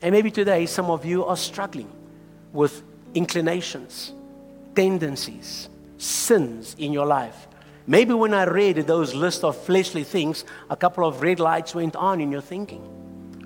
[0.02, 1.92] And maybe today some of you are struggling
[2.58, 2.82] with
[3.14, 4.12] inclinations,
[4.74, 7.46] tendencies, sins in your life.
[7.86, 11.94] Maybe when I read those list of fleshly things, a couple of red lights went
[11.94, 12.82] on in your thinking.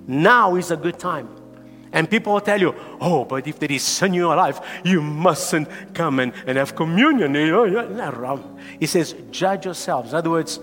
[0.07, 1.29] Now is a good time.
[1.93, 5.03] And people will tell you, oh, but if there is sin in your life, you
[5.03, 7.35] mustn't come and, and have communion.
[8.81, 10.13] He says, judge yourselves.
[10.13, 10.59] In other words,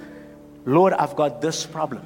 [0.65, 2.03] Lord, I've got this problem.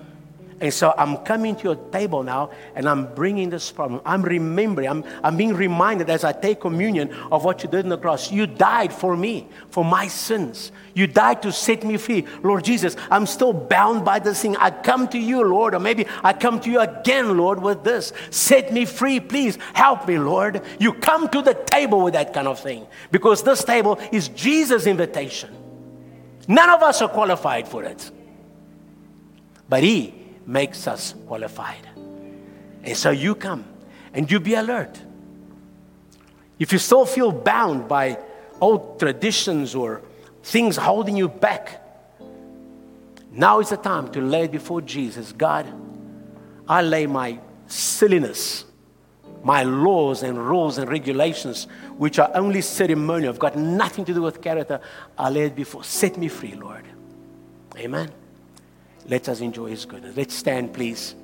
[0.61, 4.01] And so I'm coming to your table now and I'm bringing this problem.
[4.05, 7.89] I'm remembering, I'm, I'm being reminded as I take communion of what you did on
[7.89, 8.31] the cross.
[8.31, 10.71] You died for me, for my sins.
[10.93, 12.25] You died to set me free.
[12.43, 14.55] Lord Jesus, I'm still bound by this thing.
[14.57, 18.13] I come to you, Lord, or maybe I come to you again, Lord, with this.
[18.29, 19.57] Set me free, please.
[19.73, 20.61] Help me, Lord.
[20.79, 24.87] You come to the table with that kind of thing because this table is Jesus'
[24.87, 25.49] invitation.
[26.47, 28.11] None of us are qualified for it.
[29.67, 31.87] But He makes us qualified.
[32.83, 33.65] And so you come
[34.13, 34.99] and you be alert.
[36.59, 38.17] If you still feel bound by
[38.61, 40.01] old traditions or
[40.43, 41.81] things holding you back,
[43.31, 45.31] now is the time to lay it before Jesus.
[45.31, 45.65] God,
[46.67, 48.65] I lay my silliness,
[49.43, 51.67] my laws and rules and regulations,
[51.97, 54.79] which are only ceremonial, have got nothing to do with character,
[55.17, 55.83] I lay it before.
[55.83, 56.85] Set me free, Lord.
[57.77, 58.11] Amen.
[59.07, 60.15] Let us enjoy His goodness.
[60.15, 61.15] Let's stand, please,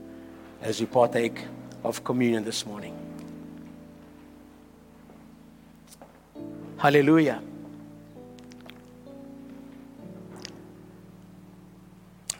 [0.61, 1.45] as we partake
[1.83, 2.95] of communion this morning.
[6.77, 7.41] Hallelujah.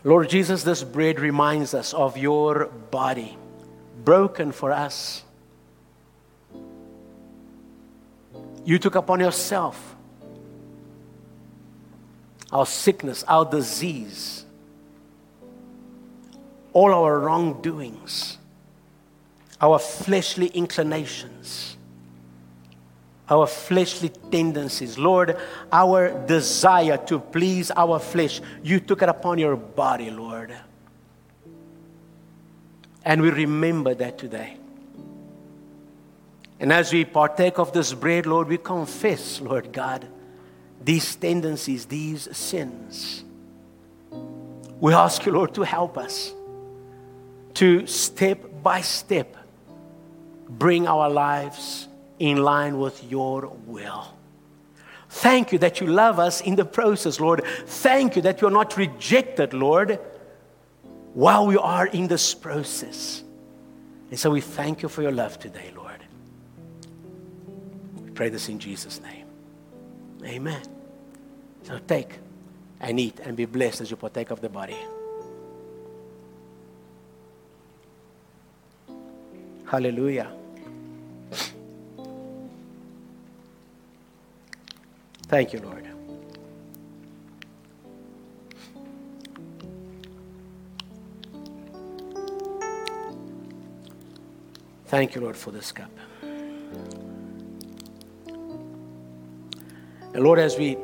[0.04, 3.38] Lord Jesus, this bread reminds us of your body
[4.06, 5.24] broken for us.
[8.64, 9.96] You took upon yourself
[12.52, 14.39] our sickness, our disease,
[16.74, 18.38] all our wrongdoings,
[19.61, 21.78] our fleshly inclinations
[23.30, 24.97] our fleshly tendencies.
[24.97, 25.38] Lord,
[25.72, 30.53] our desire to please our flesh, you took it upon your body, Lord.
[33.05, 34.57] And we remember that today.
[36.59, 40.07] And as we partake of this bread, Lord, we confess, Lord God,
[40.84, 43.24] these tendencies, these sins.
[44.80, 46.34] We ask you, Lord, to help us
[47.60, 49.36] to step by step
[50.47, 54.07] bring our lives in line with your will.
[55.10, 57.43] Thank you that you love us in the process, Lord.
[57.66, 59.99] Thank you that you're not rejected, Lord,
[61.14, 63.24] while we are in this process.
[64.10, 66.01] And so we thank you for your love today, Lord.
[68.01, 69.26] We pray this in Jesus' name.
[70.24, 70.62] Amen.
[71.64, 72.20] So take
[72.80, 74.78] and eat and be blessed as you partake of the body.
[79.70, 80.28] Hallelujah.
[85.28, 85.86] Thank you, Lord.
[94.88, 95.91] Thank you, Lord, for this cup.
[96.24, 97.13] And
[100.15, 100.80] Lord, as we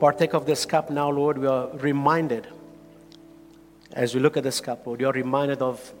[0.00, 2.48] partake of this cup now, Lord, we are reminded,
[3.92, 5.94] as we look at this cup, Lord, you are reminded of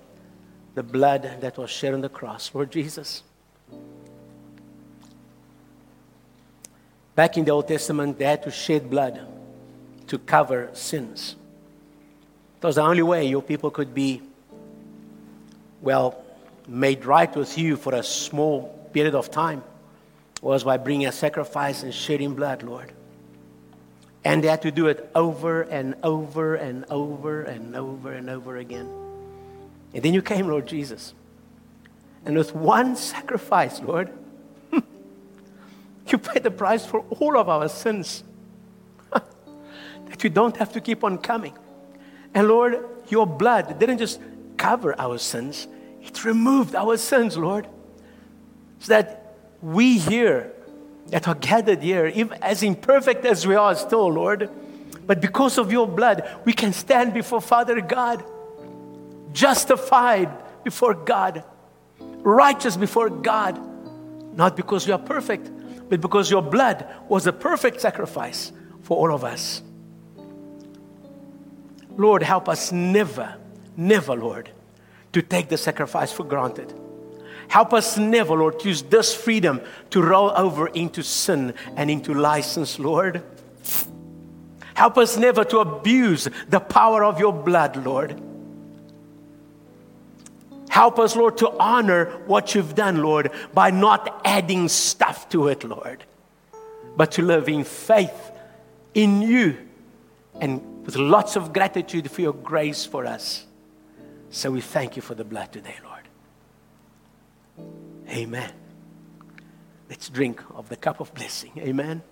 [0.74, 3.22] the blood that was shed on the cross, Lord Jesus.
[7.14, 9.20] Back in the Old Testament, they had to shed blood
[10.08, 11.36] to cover sins.
[12.60, 14.22] That was the only way your people could be,
[15.80, 16.24] well,
[16.66, 19.62] made right with you for a small period of time
[20.40, 22.92] was by bringing a sacrifice and shedding blood, Lord.
[24.24, 28.56] And they had to do it over and over and over and over and over
[28.56, 29.03] again.
[29.94, 31.14] And then you came, Lord Jesus.
[32.24, 34.10] And with one sacrifice, Lord,
[36.08, 38.24] you paid the price for all of our sins.
[39.12, 41.56] that you don't have to keep on coming.
[42.34, 44.20] And Lord, your blood didn't just
[44.56, 45.68] cover our sins,
[46.02, 47.68] it removed our sins, Lord.
[48.80, 50.52] So that we here
[51.08, 54.50] that are gathered here, even as imperfect as we are still, Lord,
[55.06, 58.24] but because of your blood, we can stand before Father God,
[59.34, 60.30] justified
[60.64, 61.44] before God,
[61.98, 63.60] righteous before God,
[64.34, 65.50] not because you are perfect,
[65.90, 69.60] but because your blood was a perfect sacrifice for all of us.
[71.96, 73.36] Lord, help us never,
[73.76, 74.50] never, Lord,
[75.12, 76.72] to take the sacrifice for granted.
[77.48, 79.60] Help us never, Lord, to use this freedom
[79.90, 83.22] to roll over into sin and into license, Lord.
[84.74, 88.20] Help us never to abuse the power of your blood, Lord.
[90.74, 95.62] Help us, Lord, to honor what you've done, Lord, by not adding stuff to it,
[95.62, 96.02] Lord,
[96.96, 98.32] but to live in faith
[98.92, 99.56] in you
[100.40, 103.46] and with lots of gratitude for your grace for us.
[104.30, 106.08] So we thank you for the blood today, Lord.
[108.08, 108.50] Amen.
[109.88, 111.52] Let's drink of the cup of blessing.
[111.58, 112.02] Amen.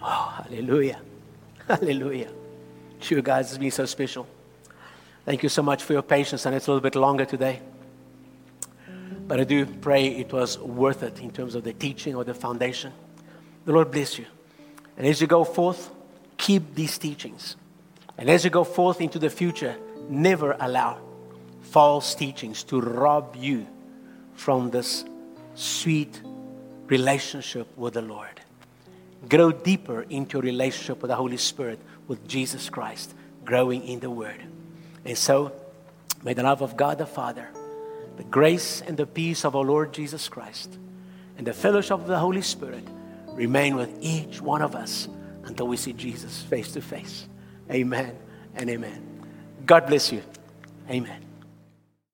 [0.00, 1.02] Oh, hallelujah.
[1.68, 2.30] Hallelujah.
[3.00, 4.26] Sure, guys, it's been so special.
[5.24, 7.60] Thank you so much for your patience, and it's a little bit longer today.
[9.26, 12.34] But I do pray it was worth it in terms of the teaching or the
[12.34, 12.92] foundation.
[13.64, 14.26] The Lord bless you.
[14.96, 15.90] And as you go forth,
[16.38, 17.56] keep these teachings.
[18.16, 19.76] And as you go forth into the future,
[20.08, 21.00] never allow
[21.60, 23.66] false teachings to rob you
[24.34, 25.04] from this
[25.54, 26.20] sweet
[26.86, 28.40] relationship with the Lord.
[29.28, 33.14] Grow deeper into your relationship with the Holy Spirit with Jesus Christ,
[33.44, 34.42] growing in the Word.
[35.04, 35.52] And so,
[36.22, 37.48] may the love of God the Father,
[38.16, 40.78] the grace and the peace of our Lord Jesus Christ,
[41.38, 42.84] and the fellowship of the Holy Spirit
[43.28, 45.08] remain with each one of us
[45.44, 47.28] until we see Jesus face to face.
[47.70, 48.16] Amen
[48.54, 49.02] and amen.
[49.64, 50.22] God bless you.
[50.88, 51.25] Amen.